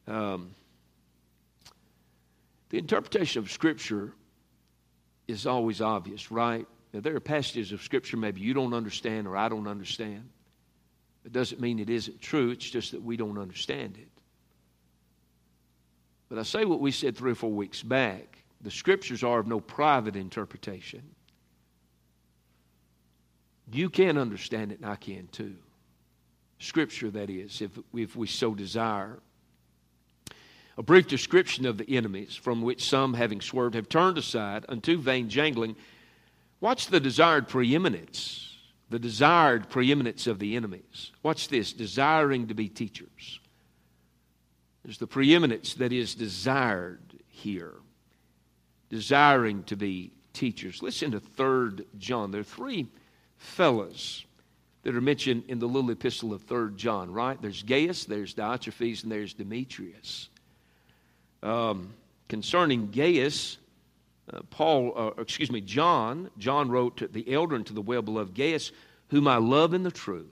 Um, 0.07 0.51
the 2.69 2.77
interpretation 2.77 3.41
of 3.41 3.51
Scripture 3.51 4.13
is 5.27 5.47
always 5.47 5.81
obvious, 5.81 6.31
right? 6.31 6.67
Now, 6.93 6.99
there 6.99 7.15
are 7.15 7.21
passages 7.21 7.71
of 7.71 7.81
Scripture 7.81 8.17
maybe 8.17 8.41
you 8.41 8.53
don't 8.53 8.73
understand 8.73 9.25
or 9.27 9.37
I 9.37 9.47
don't 9.47 9.67
understand. 9.67 10.29
It 11.23 11.31
doesn't 11.31 11.61
mean 11.61 11.79
it 11.79 11.89
isn't 11.89 12.19
true, 12.19 12.49
it's 12.51 12.69
just 12.69 12.91
that 12.91 13.01
we 13.01 13.15
don't 13.15 13.37
understand 13.37 13.97
it. 13.97 14.09
But 16.31 16.39
I 16.39 16.43
say 16.43 16.63
what 16.63 16.79
we 16.79 16.91
said 16.91 17.17
three 17.17 17.33
or 17.33 17.35
four 17.35 17.51
weeks 17.51 17.83
back 17.83 18.37
the 18.61 18.71
Scriptures 18.71 19.21
are 19.21 19.39
of 19.39 19.47
no 19.47 19.59
private 19.59 20.15
interpretation. 20.15 21.01
You 23.73 23.89
can 23.89 24.17
understand 24.17 24.71
it, 24.71 24.79
and 24.79 24.89
I 24.89 24.95
can 24.95 25.27
too. 25.27 25.55
Scripture, 26.59 27.09
that 27.11 27.29
is, 27.29 27.61
if, 27.61 27.77
if 27.93 28.15
we 28.15 28.27
so 28.27 28.55
desire. 28.55 29.19
A 30.77 30.83
brief 30.83 31.05
description 31.05 31.65
of 31.65 31.77
the 31.77 31.97
enemies 31.97 32.33
from 32.33 32.61
which 32.61 32.87
some, 32.87 33.13
having 33.13 33.41
swerved, 33.41 33.75
have 33.75 33.89
turned 33.89 34.17
aside 34.17 34.63
unto 34.69 34.97
vain 34.97 35.27
jangling. 35.27 35.75
Watch 36.61 36.87
the 36.87 37.01
desired 37.01 37.49
preeminence, 37.49 38.57
the 38.89 38.99
desired 38.99 39.69
preeminence 39.69 40.27
of 40.27 40.39
the 40.39 40.55
enemies. 40.55 41.11
Watch 41.23 41.49
this 41.49 41.73
desiring 41.73 42.47
to 42.47 42.53
be 42.53 42.69
teachers. 42.69 43.40
There's 44.83 44.97
the 44.97 45.07
preeminence 45.07 45.75
that 45.75 45.93
is 45.93 46.15
desired 46.15 46.99
here, 47.29 47.75
desiring 48.89 49.63
to 49.63 49.75
be 49.75 50.11
teachers. 50.33 50.81
Listen 50.81 51.11
to 51.11 51.19
3 51.19 51.85
John. 51.97 52.31
There 52.31 52.41
are 52.41 52.43
three 52.43 52.87
fellows 53.37 54.25
that 54.83 54.95
are 54.95 55.01
mentioned 55.01 55.43
in 55.47 55.59
the 55.59 55.67
little 55.67 55.91
epistle 55.91 56.33
of 56.33 56.43
3 56.43 56.75
John, 56.75 57.11
right? 57.11 57.39
There's 57.41 57.63
Gaius, 57.63 58.05
there's 58.05 58.33
Diotrephes, 58.33 59.03
and 59.03 59.11
there's 59.11 59.33
Demetrius. 59.33 60.29
Um, 61.43 61.93
concerning 62.27 62.89
Gaius, 62.91 63.57
uh, 64.33 64.39
Paul, 64.49 64.93
uh, 64.95 65.21
excuse 65.21 65.51
me, 65.51 65.61
John, 65.61 66.29
John 66.37 66.69
wrote 66.69 66.97
to 66.97 67.07
the 67.07 67.31
elder 67.31 67.55
and 67.55 67.65
to 67.67 67.73
the 67.73 67.81
well 67.81 68.01
beloved 68.01 68.33
Gaius, 68.33 68.71
whom 69.09 69.27
I 69.27 69.37
love 69.37 69.73
in 69.73 69.83
the 69.83 69.91
truth. 69.91 70.27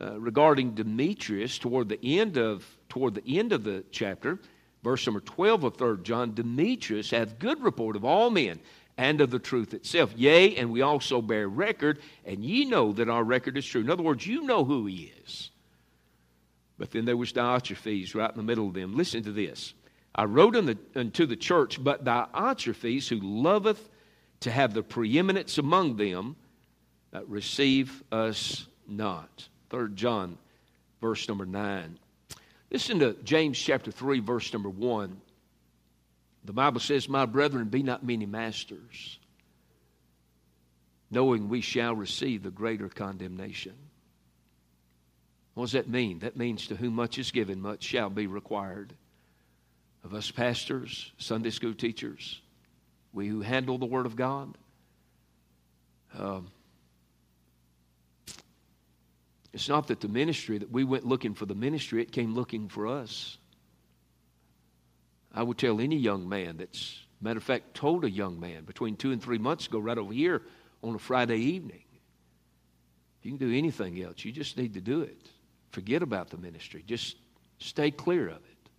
Uh, 0.00 0.18
regarding 0.18 0.74
Demetrius, 0.74 1.56
toward 1.56 1.88
the 1.88 2.18
end 2.18 2.36
of 2.36 2.66
toward 2.94 3.14
the 3.14 3.38
end 3.38 3.52
of 3.52 3.64
the 3.64 3.82
chapter, 3.90 4.38
verse 4.84 5.04
number 5.04 5.18
12 5.18 5.64
of 5.64 5.76
3 5.76 5.96
John, 6.04 6.32
Demetrius 6.32 7.10
hath 7.10 7.40
good 7.40 7.60
report 7.60 7.96
of 7.96 8.04
all 8.04 8.30
men 8.30 8.60
and 8.96 9.20
of 9.20 9.32
the 9.32 9.40
truth 9.40 9.74
itself. 9.74 10.14
Yea, 10.16 10.54
and 10.54 10.70
we 10.70 10.80
also 10.80 11.20
bear 11.20 11.48
record, 11.48 11.98
and 12.24 12.44
ye 12.44 12.64
know 12.64 12.92
that 12.92 13.08
our 13.08 13.24
record 13.24 13.56
is 13.56 13.66
true. 13.66 13.80
In 13.80 13.90
other 13.90 14.04
words, 14.04 14.24
you 14.24 14.42
know 14.42 14.64
who 14.64 14.86
he 14.86 15.12
is. 15.24 15.50
But 16.78 16.92
then 16.92 17.04
there 17.04 17.16
was 17.16 17.32
Diotrephes 17.32 18.14
right 18.14 18.30
in 18.30 18.36
the 18.36 18.44
middle 18.44 18.68
of 18.68 18.74
them. 18.74 18.96
Listen 18.96 19.24
to 19.24 19.32
this. 19.32 19.74
I 20.14 20.26
wrote 20.26 20.52
the, 20.52 20.78
unto 20.94 21.26
the 21.26 21.34
church, 21.34 21.82
but 21.82 22.04
Diotrephes, 22.04 23.08
who 23.08 23.18
loveth 23.20 23.88
to 24.38 24.52
have 24.52 24.72
the 24.72 24.84
preeminence 24.84 25.58
among 25.58 25.96
them, 25.96 26.36
uh, 27.12 27.24
receive 27.24 28.04
us 28.12 28.68
not. 28.86 29.48
Third 29.68 29.96
John, 29.96 30.38
verse 31.00 31.26
number 31.26 31.44
9. 31.44 31.98
Listen 32.74 32.98
to 32.98 33.12
James 33.22 33.56
chapter 33.56 33.92
3, 33.92 34.18
verse 34.18 34.52
number 34.52 34.68
1. 34.68 35.16
The 36.44 36.52
Bible 36.52 36.80
says, 36.80 37.08
My 37.08 37.24
brethren, 37.24 37.68
be 37.68 37.84
not 37.84 38.04
many 38.04 38.26
masters, 38.26 39.20
knowing 41.08 41.48
we 41.48 41.60
shall 41.60 41.94
receive 41.94 42.42
the 42.42 42.50
greater 42.50 42.88
condemnation. 42.88 43.74
What 45.54 45.66
does 45.66 45.72
that 45.74 45.88
mean? 45.88 46.18
That 46.18 46.36
means 46.36 46.66
to 46.66 46.74
whom 46.74 46.96
much 46.96 47.16
is 47.16 47.30
given, 47.30 47.60
much 47.60 47.84
shall 47.84 48.10
be 48.10 48.26
required. 48.26 48.92
Of 50.02 50.12
us 50.12 50.32
pastors, 50.32 51.12
Sunday 51.16 51.50
school 51.50 51.74
teachers, 51.74 52.42
we 53.12 53.28
who 53.28 53.42
handle 53.42 53.78
the 53.78 53.86
Word 53.86 54.04
of 54.04 54.16
God, 54.16 54.58
um, 56.18 56.48
it's 59.54 59.68
not 59.68 59.86
that 59.86 60.00
the 60.00 60.08
ministry, 60.08 60.58
that 60.58 60.70
we 60.70 60.82
went 60.82 61.06
looking 61.06 61.32
for 61.32 61.46
the 61.46 61.54
ministry, 61.54 62.02
it 62.02 62.10
came 62.10 62.34
looking 62.34 62.68
for 62.68 62.88
us. 62.88 63.38
I 65.32 65.44
would 65.44 65.58
tell 65.58 65.80
any 65.80 65.96
young 65.96 66.28
man 66.28 66.56
that's, 66.56 66.98
matter 67.20 67.38
of 67.38 67.44
fact, 67.44 67.74
told 67.74 68.04
a 68.04 68.10
young 68.10 68.40
man 68.40 68.64
between 68.64 68.96
two 68.96 69.12
and 69.12 69.22
three 69.22 69.38
months 69.38 69.68
ago, 69.68 69.78
right 69.78 69.96
over 69.96 70.12
here 70.12 70.42
on 70.82 70.96
a 70.96 70.98
Friday 70.98 71.38
evening. 71.38 71.84
You 73.22 73.30
can 73.30 73.38
do 73.38 73.56
anything 73.56 74.02
else, 74.02 74.24
you 74.24 74.32
just 74.32 74.58
need 74.58 74.74
to 74.74 74.80
do 74.80 75.02
it. 75.02 75.30
Forget 75.70 76.02
about 76.02 76.30
the 76.30 76.36
ministry, 76.36 76.82
just 76.84 77.16
stay 77.58 77.92
clear 77.92 78.26
of 78.26 78.36
it. 78.36 78.70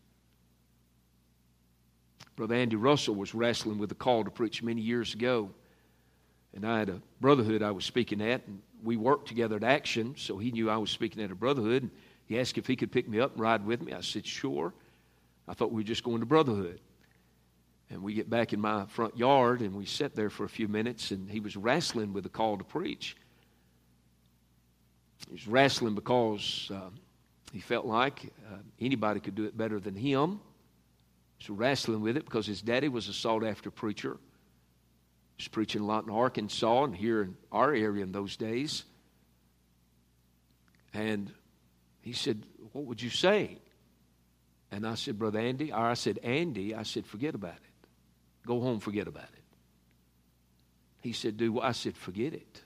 Brother 2.36 2.56
Andy 2.56 2.76
Russell 2.76 3.16
was 3.16 3.34
wrestling 3.34 3.78
with 3.78 3.94
a 3.94 3.96
call 3.96 4.26
to 4.26 4.30
preach 4.30 4.62
many 4.62 4.82
years 4.82 5.14
ago. 5.14 5.52
And 6.54 6.66
I 6.66 6.80
had 6.80 6.90
a 6.90 7.02
brotherhood 7.22 7.62
I 7.62 7.72
was 7.72 7.86
speaking 7.86 8.22
at, 8.22 8.46
and 8.48 8.62
we 8.84 8.98
worked 8.98 9.28
together 9.28 9.56
at 9.56 9.64
Action, 9.64 10.16
so 10.18 10.38
he 10.38 10.52
knew 10.52 10.70
I 10.70 10.78
was 10.78 10.90
speaking 10.90 11.24
at 11.24 11.32
a 11.32 11.36
brotherhood. 11.36 11.90
He 12.26 12.40
asked 12.40 12.58
if 12.58 12.68
he 12.68 12.76
could 12.76 12.92
pick 12.92 13.08
me 13.08 13.20
up 13.20 13.34
and 13.34 13.42
ride 13.42 13.66
with 13.66 13.82
me. 13.82 13.94
I 13.94 14.02
said, 14.02 14.26
sure. 14.26 14.74
I 15.48 15.54
thought 15.54 15.72
we 15.72 15.82
were 15.82 15.88
just 15.88 16.04
going 16.04 16.20
to 16.20 16.26
Brotherhood. 16.26 16.80
And 17.90 18.02
we 18.02 18.14
get 18.14 18.30
back 18.30 18.52
in 18.52 18.60
my 18.60 18.86
front 18.88 19.16
yard 19.16 19.62
and 19.62 19.76
we 19.76 19.86
sat 19.86 20.16
there 20.16 20.32
for 20.32 20.44
a 20.44 20.50
few 20.50 20.68
minutes, 20.68 21.12
and 21.12 21.30
he 21.30 21.40
was 21.40 21.56
wrestling 21.56 22.14
with 22.14 22.24
the 22.24 22.30
call 22.30 22.58
to 22.58 22.64
preach. 22.64 23.16
He 25.28 25.34
was 25.34 25.48
wrestling 25.48 25.94
because 25.94 26.72
uh, 26.74 26.90
he 27.52 27.60
felt 27.60 27.86
like 27.86 28.34
uh, 28.52 28.58
anybody 28.80 29.20
could 29.20 29.36
do 29.36 29.46
it 29.46 29.56
better 29.56 29.80
than 29.80 29.96
him. 29.96 30.40
He 31.38 31.52
was 31.52 31.58
wrestling 31.58 32.02
with 32.02 32.18
it 32.18 32.26
because 32.26 32.48
his 32.48 32.62
daddy 32.62 32.90
was 32.90 33.08
a 33.08 33.14
sought 33.14 33.44
after 33.44 33.70
preacher. 33.70 34.18
Was 35.38 35.48
preaching 35.48 35.82
a 35.82 35.86
lot 35.86 36.06
in 36.06 36.10
Arkansas 36.10 36.84
and 36.84 36.95
here 36.95 37.21
in 37.24 37.38
our 37.52 37.74
area 37.74 38.04
in 38.04 38.12
those 38.12 38.38
days. 38.38 38.86
And 40.93 41.32
he 42.02 42.13
said, 42.13 42.43
What 42.71 42.86
would 42.86 43.02
you 43.02 43.10
say? 43.10 43.60
And 44.71 44.88
I 44.88 44.95
said, 44.95 45.19
Brother 45.19 45.39
Andy, 45.39 45.71
or 45.71 45.80
I 45.80 45.93
said, 45.93 46.19
Andy, 46.24 46.74
I 46.74 46.84
said, 46.84 47.06
forget 47.06 47.36
about 47.36 47.56
it. 47.56 47.88
Go 48.45 48.60
home, 48.62 48.80
forget 48.80 49.08
about 49.08 49.24
it. 49.24 49.43
He 51.02 51.13
said, 51.13 51.38
Do 51.38 51.54
what? 51.54 51.65
I 51.65 51.71
said, 51.71 51.95
forget 51.95 52.34
it. 52.34 52.62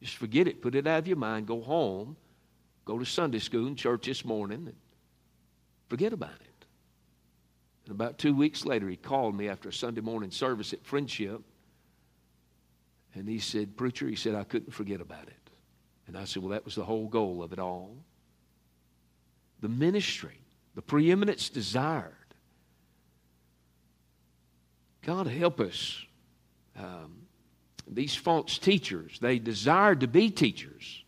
Just 0.00 0.16
forget 0.16 0.46
it. 0.46 0.60
Put 0.60 0.74
it 0.74 0.86
out 0.86 1.00
of 1.00 1.08
your 1.08 1.16
mind. 1.16 1.46
Go 1.46 1.60
home. 1.60 2.16
Go 2.84 2.98
to 2.98 3.04
Sunday 3.04 3.38
school 3.38 3.66
and 3.66 3.76
church 3.76 4.06
this 4.06 4.24
morning 4.24 4.66
and 4.66 4.76
forget 5.88 6.12
about 6.12 6.34
it. 6.40 6.53
And 7.84 7.94
about 7.94 8.18
two 8.18 8.34
weeks 8.34 8.64
later, 8.64 8.88
he 8.88 8.96
called 8.96 9.36
me 9.36 9.48
after 9.48 9.68
a 9.68 9.72
Sunday 9.72 10.00
morning 10.00 10.30
service 10.30 10.72
at 10.72 10.84
Friendship. 10.84 11.42
And 13.14 13.28
he 13.28 13.38
said, 13.38 13.76
Preacher, 13.76 14.08
he 14.08 14.16
said, 14.16 14.34
I 14.34 14.44
couldn't 14.44 14.72
forget 14.72 15.00
about 15.00 15.28
it. 15.28 15.50
And 16.06 16.16
I 16.16 16.24
said, 16.24 16.42
Well, 16.42 16.52
that 16.52 16.64
was 16.64 16.74
the 16.74 16.84
whole 16.84 17.08
goal 17.08 17.42
of 17.42 17.52
it 17.52 17.58
all. 17.58 17.96
The 19.60 19.68
ministry 19.68 20.38
the 20.74 20.82
preeminence 20.82 21.48
desired. 21.48 22.12
God 25.02 25.26
help 25.26 25.60
us. 25.60 26.04
Um, 26.76 27.26
these 27.86 28.14
false 28.14 28.58
teachers, 28.58 29.18
they 29.20 29.38
desired 29.38 30.00
to 30.00 30.08
be 30.08 30.30
teachers. 30.30 31.04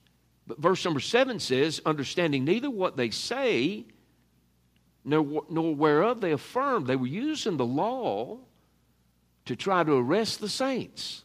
But 0.47 0.59
verse 0.59 0.85
number 0.85 1.01
seven 1.01 1.41
says, 1.41 1.81
understanding 1.85 2.45
neither 2.45 2.71
what 2.71 2.97
they 2.97 3.11
say 3.11 3.87
nor, 5.07 5.45
nor 5.49 5.75
whereof 5.75 6.21
they 6.21 6.33
affirmed. 6.33 6.87
They 6.87 6.97
were 6.97 7.07
using 7.07 7.57
the 7.57 7.65
law 7.65 8.39
to 9.47 9.57
try 9.57 9.85
to 9.85 9.93
arrest 9.93 10.41
the 10.41 10.49
saints. 10.49 11.23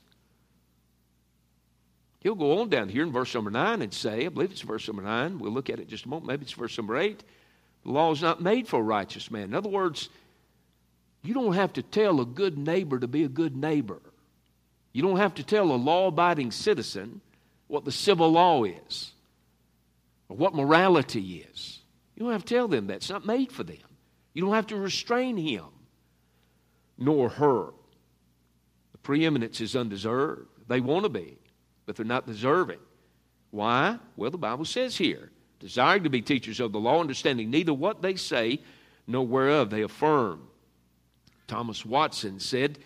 He'll 2.20 2.36
go 2.36 2.62
on 2.62 2.70
down 2.70 2.88
here 2.88 3.02
in 3.02 3.12
verse 3.12 3.34
number 3.34 3.50
9 3.50 3.82
and 3.82 3.92
say, 3.92 4.28
I 4.28 4.30
believe 4.30 4.52
it's 4.52 4.62
verse 4.62 4.88
number 4.88 5.02
9. 5.02 5.40
We'll 5.40 5.52
look 5.52 5.72
at 5.72 5.80
it 5.80 5.88
just 5.88 6.06
a 6.06 6.08
moment. 6.08 6.28
Maybe 6.28 6.44
it's 6.44 6.52
verse 6.52 6.78
number 6.78 6.96
8. 6.96 7.24
The 7.84 7.92
law 7.92 8.12
is 8.12 8.22
not 8.22 8.42
made 8.42 8.68
for 8.68 8.80
a 8.80 8.84
righteous 8.84 9.32
man. 9.32 9.46
In 9.46 9.56
other 9.56 9.70
words, 9.70 10.10
you 11.24 11.34
don't 11.34 11.54
have 11.54 11.74
to 11.74 11.82
tell 11.82 12.22
a 12.22 12.26
good 12.26 12.60
neighbor 12.60 13.00
to 13.00 13.08
be 13.08 13.24
a 13.24 13.28
good 13.28 13.56
neighbor. 13.56 14.00
You 14.94 15.02
don't 15.02 15.18
have 15.18 15.34
to 15.36 15.44
tell 15.44 15.72
a 15.72 15.76
law 15.76 16.08
abiding 16.08 16.52
citizen 16.52 17.22
what 17.68 17.86
the 17.86 17.92
civil 17.92 18.32
law 18.32 18.64
is 18.64 19.12
or 20.30 20.38
what 20.38 20.54
morality 20.54 21.48
is. 21.52 21.81
You 22.22 22.26
don't 22.28 22.34
have 22.34 22.46
to 22.46 22.54
tell 22.54 22.68
them 22.68 22.86
that. 22.86 22.98
It's 22.98 23.10
not 23.10 23.26
made 23.26 23.52
for 23.52 23.64
them. 23.64 23.78
You 24.36 24.44
don't 24.44 24.54
have 24.54 24.68
to 24.68 24.76
restrain 24.76 25.38
him 25.38 25.66
nor 26.96 27.30
her. 27.30 27.72
The 28.92 28.98
preeminence 29.00 29.60
is 29.60 29.76
undeserved. 29.76 30.48
They 30.68 30.82
want 30.82 31.06
to 31.06 31.10
be, 31.10 31.40
but 31.88 31.96
they're 31.96 32.06
not 32.06 32.28
deserving. 32.28 32.78
Why? 33.50 33.98
Well, 34.18 34.30
the 34.30 34.38
Bible 34.38 34.66
says 34.66 34.96
here 34.96 35.32
desiring 35.60 36.04
to 36.04 36.12
be 36.12 36.22
teachers 36.22 36.60
of 36.60 36.74
the 36.74 36.80
law, 36.80 37.02
understanding 37.02 37.50
neither 37.50 37.74
what 37.74 38.04
they 38.04 38.16
say 38.16 38.60
nor 39.08 39.26
whereof 39.26 39.72
they 39.72 39.82
affirm. 39.82 40.48
Thomas 41.48 41.84
Watson 41.84 42.40
said, 42.40 42.78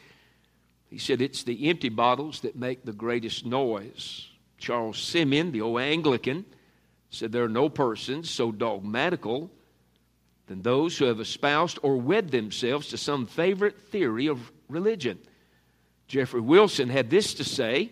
he 0.90 0.98
said, 0.98 1.22
it's 1.22 1.44
the 1.44 1.68
empty 1.70 1.90
bottles 1.90 2.40
that 2.40 2.56
make 2.56 2.86
the 2.86 2.94
greatest 2.94 3.46
noise. 3.46 4.30
Charles 4.58 4.98
Simeon, 4.98 5.52
the 5.52 5.60
old 5.60 5.82
Anglican, 5.82 6.46
said 7.10 7.32
there 7.32 7.44
are 7.44 7.50
no 7.50 7.70
persons 7.70 8.30
so 8.30 8.52
dogmatical 8.52 9.52
than 10.48 10.62
those 10.62 10.98
who 10.98 11.06
have 11.06 11.20
espoused 11.20 11.80
or 11.82 11.98
wed 11.98 12.30
themselves 12.30 12.90
to 12.90 12.98
some 12.98 13.26
favorite 13.26 13.80
theory 13.90 14.28
of 14.28 14.52
religion. 14.70 15.18
Jeffrey 16.08 16.42
Wilson 16.42 16.90
had 16.90 17.10
this 17.10 17.34
to 17.36 17.44
say. 17.44 17.92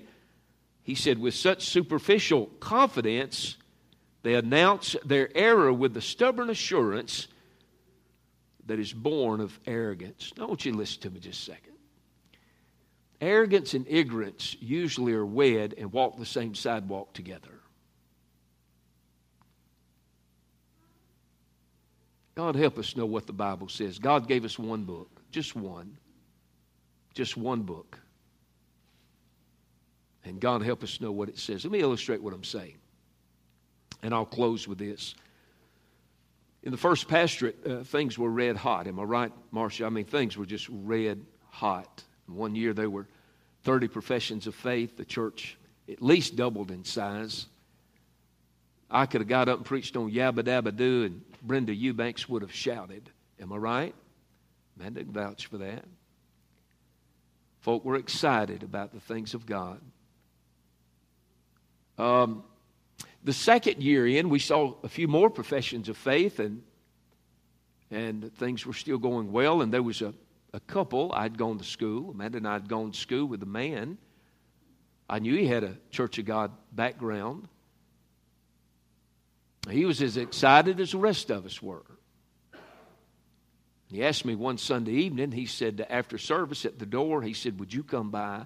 He 0.84 0.96
said, 0.96 1.18
with 1.18 1.34
such 1.34 1.64
superficial 1.64 2.48
confidence, 2.60 3.58
they 4.22 4.36
announce 4.36 4.96
their 5.06 5.30
error 5.36 5.72
with 5.72 5.94
the 5.94 6.02
stubborn 6.02 6.50
assurance 6.50 7.28
that 8.66 8.80
is 8.80 8.94
born 8.94 9.40
of 9.40 9.58
arrogance. 9.66 10.34
Now, 10.38 10.44
I 10.44 10.48
want 10.48 10.66
you 10.66 10.72
to 10.74 10.78
listen 10.78 11.02
to 11.02 11.10
me 11.10 11.20
just 11.20 11.42
a 11.42 11.52
second. 11.52 11.74
Arrogance 13.22 13.74
and 13.74 13.86
ignorance 13.88 14.56
usually 14.60 15.14
are 15.14 15.26
wed 15.26 15.76
and 15.78 15.92
walk 15.92 16.18
the 16.18 16.26
same 16.26 16.54
sidewalk 16.56 17.14
together. 17.14 17.63
God 22.36 22.56
help 22.56 22.80
us 22.80 22.96
know 22.96 23.06
what 23.06 23.28
the 23.28 23.34
Bible 23.34 23.70
says. 23.70 24.00
God 24.00 24.28
gave 24.28 24.44
us 24.46 24.58
one 24.58 24.84
book, 24.84 25.10
just 25.32 25.56
one. 25.56 25.98
Just 27.14 27.38
one 27.38 27.62
book. 27.62 28.00
And 30.26 30.40
God 30.40 30.64
help 30.64 30.84
us 30.84 31.02
know 31.02 31.12
what 31.12 31.30
it 31.30 31.38
says. 31.38 31.64
Let 31.64 31.72
me 31.72 31.80
illustrate 31.80 32.22
what 32.22 32.34
I'm 32.34 32.44
saying. 32.44 32.78
And 34.02 34.14
I'll 34.14 34.26
close 34.26 34.68
with 34.68 34.78
this. 34.78 35.16
In 36.64 36.72
the 36.72 36.78
first 36.78 37.08
pastorate, 37.08 37.58
uh, 37.68 37.84
things 37.84 38.18
were 38.18 38.30
red 38.30 38.56
hot. 38.56 38.88
Am 38.88 39.00
I 39.00 39.04
right, 39.04 39.32
Marcia? 39.52 39.86
I 39.86 39.90
mean, 39.90 40.06
things 40.06 40.38
were 40.38 40.46
just 40.46 40.68
red 40.70 41.24
hot. 41.50 42.04
One 42.28 42.56
year 42.56 42.74
there 42.74 42.90
were 42.90 43.08
30 43.64 43.90
professions 43.90 44.48
of 44.48 44.56
faith. 44.56 44.96
The 44.96 45.06
church 45.06 45.58
at 45.90 46.02
least 46.02 46.38
doubled 46.38 46.72
in 46.72 46.86
size. 46.86 47.48
I 48.90 49.06
could 49.06 49.22
have 49.22 49.28
got 49.28 49.50
up 49.50 49.58
and 49.58 49.66
preached 49.66 49.98
on 49.98 50.12
Yabba 50.12 50.44
Dabba 50.44 50.76
Doo, 50.76 51.04
and 51.04 51.22
Brenda 51.44 51.76
Eubanks 51.76 52.28
would 52.30 52.42
have 52.42 52.54
shouted. 52.54 53.10
Am 53.40 53.52
I 53.52 53.58
right? 53.58 53.96
Amanda 54.78 55.02
didn't 55.02 55.14
vouch 55.14 55.46
for 55.48 55.58
that. 55.60 55.86
Folk 57.60 57.86
were 57.86 57.96
excited 57.96 58.64
about 58.64 58.94
the 58.94 59.00
things 59.00 59.34
of 59.34 59.46
God. 59.46 59.80
Um, 61.98 62.44
the 63.24 63.34
second 63.34 63.84
year 63.84 64.08
in, 64.08 64.30
we 64.30 64.40
saw 64.40 64.76
a 64.84 64.90
few 64.90 65.08
more 65.08 65.30
professions 65.30 65.90
of 65.90 65.98
faith, 65.98 66.40
and 66.40 66.64
and 67.92 68.34
things 68.38 68.66
were 68.66 68.74
still 68.74 68.98
going 68.98 69.32
well. 69.32 69.62
And 69.62 69.72
there 69.72 69.84
was 69.84 70.02
a, 70.02 70.14
a 70.52 70.60
couple 70.62 71.12
I'd 71.14 71.38
gone 71.38 71.60
to 71.60 71.64
school. 71.64 72.12
Amanda 72.12 72.40
and 72.40 72.48
I 72.48 72.54
had 72.54 72.68
gone 72.68 72.92
to 72.92 72.98
school 72.98 73.28
with 73.28 73.44
a 73.44 73.48
man. 73.48 73.98
I 75.08 75.20
knew 75.20 75.36
he 75.36 75.48
had 75.48 75.64
a 75.64 75.78
Church 75.92 76.18
of 76.18 76.26
God 76.26 76.52
background. 76.72 77.48
He 79.70 79.86
was 79.86 80.02
as 80.02 80.18
excited 80.18 80.80
as 80.80 80.92
the 80.92 80.98
rest 80.98 81.30
of 81.30 81.46
us 81.46 81.62
were. 81.62 81.86
He 83.88 84.04
asked 84.04 84.26
me 84.26 84.36
one 84.36 84.58
Sunday 84.58 84.94
evening, 84.94 85.32
he 85.32 85.46
said, 85.46 85.86
after 85.90 86.18
service 86.18 86.66
at 86.66 86.80
the 86.80 86.86
door, 86.86 87.22
he 87.22 87.34
said, 87.34 87.60
Would 87.60 87.74
you 87.74 87.84
come 87.84 88.10
by 88.10 88.46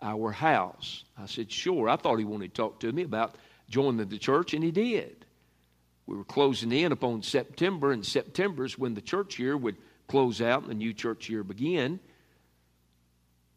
our 0.00 0.30
house? 0.30 1.04
I 1.18 1.26
said, 1.26 1.50
Sure. 1.50 1.88
I 1.88 1.96
thought 1.96 2.18
he 2.18 2.24
wanted 2.24 2.54
to 2.54 2.62
talk 2.62 2.80
to 2.80 2.92
me 2.92 3.02
about 3.02 3.34
joining 3.68 4.06
the 4.08 4.18
church, 4.18 4.54
and 4.54 4.62
he 4.62 4.70
did. 4.70 5.26
We 6.06 6.16
were 6.16 6.24
closing 6.24 6.70
in 6.70 6.92
upon 6.92 7.22
September, 7.22 7.92
and 7.92 8.06
September 8.06 8.64
is 8.64 8.78
when 8.78 8.94
the 8.94 9.00
church 9.00 9.38
year 9.38 9.56
would 9.56 9.76
close 10.06 10.40
out 10.40 10.62
and 10.62 10.70
the 10.70 10.74
new 10.74 10.92
church 10.92 11.28
year 11.28 11.42
begin. 11.42 11.98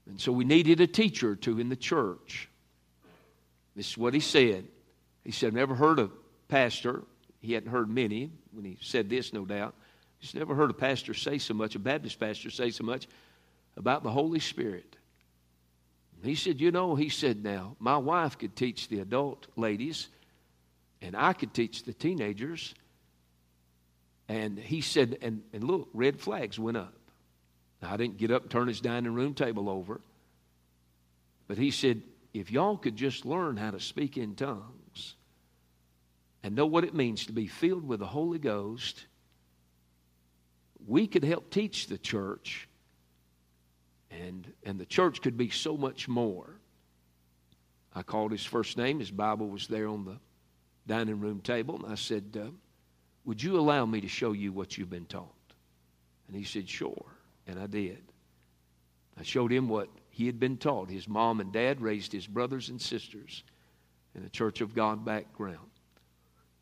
And 0.07 0.19
so 0.19 0.31
we 0.31 0.45
needed 0.45 0.81
a 0.81 0.87
teacher 0.87 1.31
or 1.31 1.35
two 1.35 1.59
in 1.59 1.69
the 1.69 1.75
church. 1.75 2.49
This 3.75 3.91
is 3.91 3.97
what 3.97 4.13
he 4.13 4.21
said. 4.21 4.65
He 5.23 5.31
said, 5.31 5.47
I've 5.47 5.53
never 5.53 5.75
heard 5.75 5.99
of 5.99 6.11
pastor, 6.47 7.03
he 7.39 7.53
hadn't 7.53 7.69
heard 7.69 7.89
many 7.89 8.31
when 8.51 8.65
he 8.65 8.77
said 8.81 9.09
this, 9.09 9.33
no 9.33 9.45
doubt. 9.45 9.75
He's 10.19 10.33
never 10.33 10.55
heard 10.55 10.69
a 10.69 10.73
pastor 10.73 11.13
say 11.13 11.37
so 11.37 11.53
much, 11.53 11.75
a 11.75 11.79
Baptist 11.79 12.19
pastor 12.19 12.49
say 12.49 12.71
so 12.71 12.83
much 12.83 13.07
about 13.75 14.03
the 14.03 14.09
Holy 14.09 14.39
Spirit. 14.39 14.95
He 16.23 16.35
said, 16.35 16.59
You 16.59 16.71
know, 16.71 16.95
he 16.95 17.09
said, 17.09 17.43
now, 17.43 17.75
my 17.79 17.97
wife 17.97 18.37
could 18.37 18.55
teach 18.55 18.87
the 18.87 18.99
adult 18.99 19.47
ladies, 19.55 20.07
and 21.01 21.15
I 21.15 21.33
could 21.33 21.53
teach 21.53 21.83
the 21.83 21.93
teenagers. 21.93 22.73
And 24.27 24.57
he 24.57 24.81
said, 24.81 25.19
and, 25.21 25.41
and 25.53 25.63
look, 25.63 25.89
red 25.93 26.19
flags 26.19 26.59
went 26.59 26.75
up. 26.75 26.93
Now, 27.81 27.93
I 27.93 27.97
didn't 27.97 28.17
get 28.17 28.31
up 28.31 28.41
and 28.41 28.51
turn 28.51 28.67
his 28.67 28.81
dining 28.81 29.13
room 29.13 29.35
table 29.35 29.69
over. 29.69 30.01
But 31.47 31.57
he 31.57 31.71
said, 31.71 32.01
if 32.33 32.51
y'all 32.51 32.77
could 32.77 32.95
just 32.95 33.25
learn 33.25 33.55
how 33.55 33.71
to 33.71 33.79
speak 33.79 34.17
in 34.17 34.35
tongues 34.35 34.86
and 36.47 36.55
know 36.55 36.65
what 36.65 36.85
it 36.85 36.95
means 36.95 37.25
to 37.25 37.33
be 37.33 37.45
filled 37.45 37.85
with 37.85 37.99
the 37.99 38.05
Holy 38.05 38.39
Ghost, 38.39 39.05
we 40.87 41.05
could 41.05 41.25
help 41.25 41.49
teach 41.49 41.87
the 41.87 41.97
church 41.97 42.69
and, 44.09 44.49
and 44.63 44.79
the 44.79 44.85
church 44.85 45.21
could 45.21 45.35
be 45.35 45.49
so 45.49 45.75
much 45.75 46.07
more. 46.07 46.61
I 47.93 48.01
called 48.01 48.31
his 48.31 48.45
first 48.45 48.77
name. 48.77 49.01
His 49.01 49.11
Bible 49.11 49.49
was 49.49 49.67
there 49.67 49.89
on 49.89 50.05
the 50.05 50.15
dining 50.87 51.19
room 51.19 51.41
table. 51.41 51.83
And 51.83 51.91
I 51.91 51.95
said, 51.95 52.39
uh, 52.41 52.51
Would 53.25 53.43
you 53.43 53.59
allow 53.59 53.85
me 53.85 53.99
to 53.99 54.07
show 54.07 54.31
you 54.31 54.53
what 54.53 54.77
you've 54.77 54.89
been 54.89 55.05
taught? 55.05 55.27
And 56.29 56.37
he 56.37 56.45
said, 56.45 56.69
Sure. 56.69 57.05
And 57.45 57.59
I 57.59 57.67
did. 57.67 58.01
I 59.19 59.23
showed 59.23 59.51
him 59.51 59.67
what 59.67 59.89
he 60.11 60.27
had 60.27 60.39
been 60.39 60.55
taught. 60.55 60.89
His 60.89 61.09
mom 61.09 61.41
and 61.41 61.51
dad 61.51 61.81
raised 61.81 62.13
his 62.13 62.25
brothers 62.25 62.69
and 62.69 62.81
sisters 62.81 63.43
in 64.15 64.23
a 64.23 64.29
Church 64.29 64.61
of 64.61 64.73
God 64.73 65.03
background. 65.03 65.71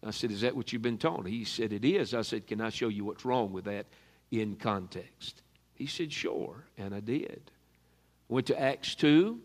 I 0.05 0.11
said, 0.11 0.31
Is 0.31 0.41
that 0.41 0.55
what 0.55 0.71
you've 0.71 0.81
been 0.81 0.97
taught? 0.97 1.25
He 1.25 1.43
said, 1.43 1.73
It 1.73 1.83
is. 1.83 2.13
I 2.13 2.21
said, 2.21 2.47
Can 2.47 2.61
I 2.61 2.69
show 2.69 2.87
you 2.87 3.03
what's 3.05 3.25
wrong 3.25 3.51
with 3.51 3.65
that 3.65 3.87
in 4.31 4.55
context? 4.55 5.41
He 5.73 5.87
said, 5.87 6.13
Sure. 6.13 6.65
And 6.77 6.93
I 6.93 6.99
did. 6.99 7.41
Went 8.27 8.47
to 8.47 8.59
Acts 8.59 8.95
2, 8.95 9.39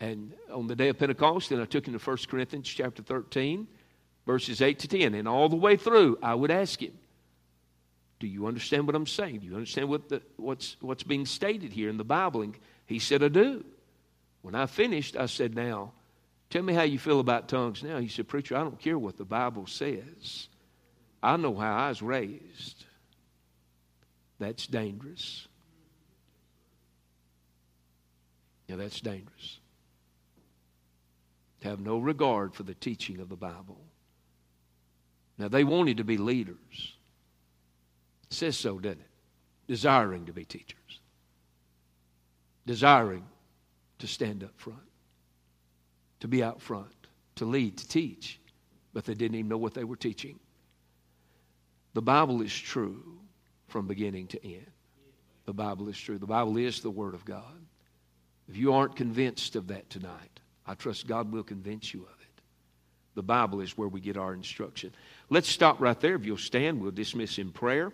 and 0.00 0.32
on 0.52 0.66
the 0.66 0.76
day 0.76 0.88
of 0.88 0.98
Pentecost, 0.98 1.52
and 1.52 1.62
I 1.62 1.64
took 1.64 1.86
him 1.86 1.98
to 1.98 2.04
1 2.04 2.16
Corinthians 2.28 2.68
chapter 2.68 3.02
13, 3.02 3.66
verses 4.26 4.60
8 4.60 4.78
to 4.80 4.88
10. 4.88 5.14
And 5.14 5.28
all 5.28 5.48
the 5.48 5.56
way 5.56 5.76
through, 5.76 6.18
I 6.22 6.34
would 6.34 6.50
ask 6.50 6.82
him, 6.82 6.92
Do 8.20 8.26
you 8.26 8.46
understand 8.46 8.86
what 8.86 8.96
I'm 8.96 9.06
saying? 9.06 9.40
Do 9.40 9.46
you 9.46 9.54
understand 9.54 9.88
what 9.88 10.08
the, 10.08 10.22
what's, 10.36 10.76
what's 10.80 11.02
being 11.02 11.26
stated 11.26 11.72
here 11.72 11.88
in 11.88 11.96
the 11.96 12.04
Bible? 12.04 12.42
And 12.42 12.54
he 12.86 12.98
said, 12.98 13.22
I 13.22 13.28
do. 13.28 13.64
When 14.42 14.54
I 14.54 14.66
finished, 14.66 15.16
I 15.16 15.26
said, 15.26 15.54
Now, 15.54 15.92
tell 16.54 16.62
me 16.62 16.72
how 16.72 16.82
you 16.82 17.00
feel 17.00 17.18
about 17.18 17.48
tongues 17.48 17.82
now. 17.82 17.98
He 17.98 18.06
said, 18.06 18.28
Preacher, 18.28 18.56
I 18.56 18.60
don't 18.60 18.78
care 18.78 18.96
what 18.96 19.16
the 19.16 19.24
Bible 19.24 19.66
says. 19.66 20.46
I 21.20 21.36
know 21.36 21.56
how 21.56 21.76
I 21.76 21.88
was 21.88 22.00
raised. 22.00 22.84
That's 24.38 24.68
dangerous. 24.68 25.48
Yeah, 28.68 28.76
that's 28.76 29.00
dangerous. 29.00 29.58
To 31.62 31.70
have 31.70 31.80
no 31.80 31.98
regard 31.98 32.54
for 32.54 32.62
the 32.62 32.74
teaching 32.74 33.18
of 33.18 33.28
the 33.28 33.36
Bible. 33.36 33.80
Now, 35.38 35.48
they 35.48 35.64
wanted 35.64 35.96
to 35.96 36.04
be 36.04 36.18
leaders. 36.18 36.94
It 38.30 38.32
says 38.32 38.56
so, 38.56 38.78
doesn't 38.78 39.00
it? 39.00 39.10
Desiring 39.66 40.26
to 40.26 40.32
be 40.32 40.44
teachers. 40.44 41.00
Desiring 42.64 43.24
to 43.98 44.06
stand 44.06 44.44
up 44.44 44.52
front. 44.56 44.78
To 46.24 46.28
be 46.28 46.42
out 46.42 46.62
front. 46.62 46.88
To 47.34 47.44
lead, 47.44 47.76
to 47.76 47.86
teach. 47.86 48.40
But 48.94 49.04
they 49.04 49.12
didn't 49.12 49.34
even 49.34 49.50
know 49.50 49.58
what 49.58 49.74
they 49.74 49.84
were 49.84 49.94
teaching. 49.94 50.40
The 51.92 52.00
Bible 52.00 52.40
is 52.40 52.50
true 52.50 53.18
from 53.68 53.86
beginning 53.86 54.28
to 54.28 54.42
end. 54.42 54.70
The 55.44 55.52
Bible 55.52 55.86
is 55.90 55.98
true. 55.98 56.16
The 56.16 56.24
Bible 56.24 56.56
is 56.56 56.80
the 56.80 56.90
Word 56.90 57.12
of 57.12 57.26
God. 57.26 57.60
If 58.48 58.56
you 58.56 58.72
aren't 58.72 58.96
convinced 58.96 59.54
of 59.54 59.66
that 59.66 59.90
tonight, 59.90 60.40
I 60.66 60.72
trust 60.72 61.06
God 61.06 61.30
will 61.30 61.42
convince 61.42 61.92
you 61.92 62.00
of 62.00 62.18
it. 62.22 62.42
The 63.16 63.22
Bible 63.22 63.60
is 63.60 63.76
where 63.76 63.88
we 63.88 64.00
get 64.00 64.16
our 64.16 64.32
instruction. 64.32 64.94
Let's 65.28 65.50
stop 65.50 65.78
right 65.78 66.00
there. 66.00 66.14
If 66.14 66.24
you'll 66.24 66.38
stand, 66.38 66.80
we'll 66.80 66.90
dismiss 66.90 67.36
in 67.36 67.50
prayer. 67.50 67.92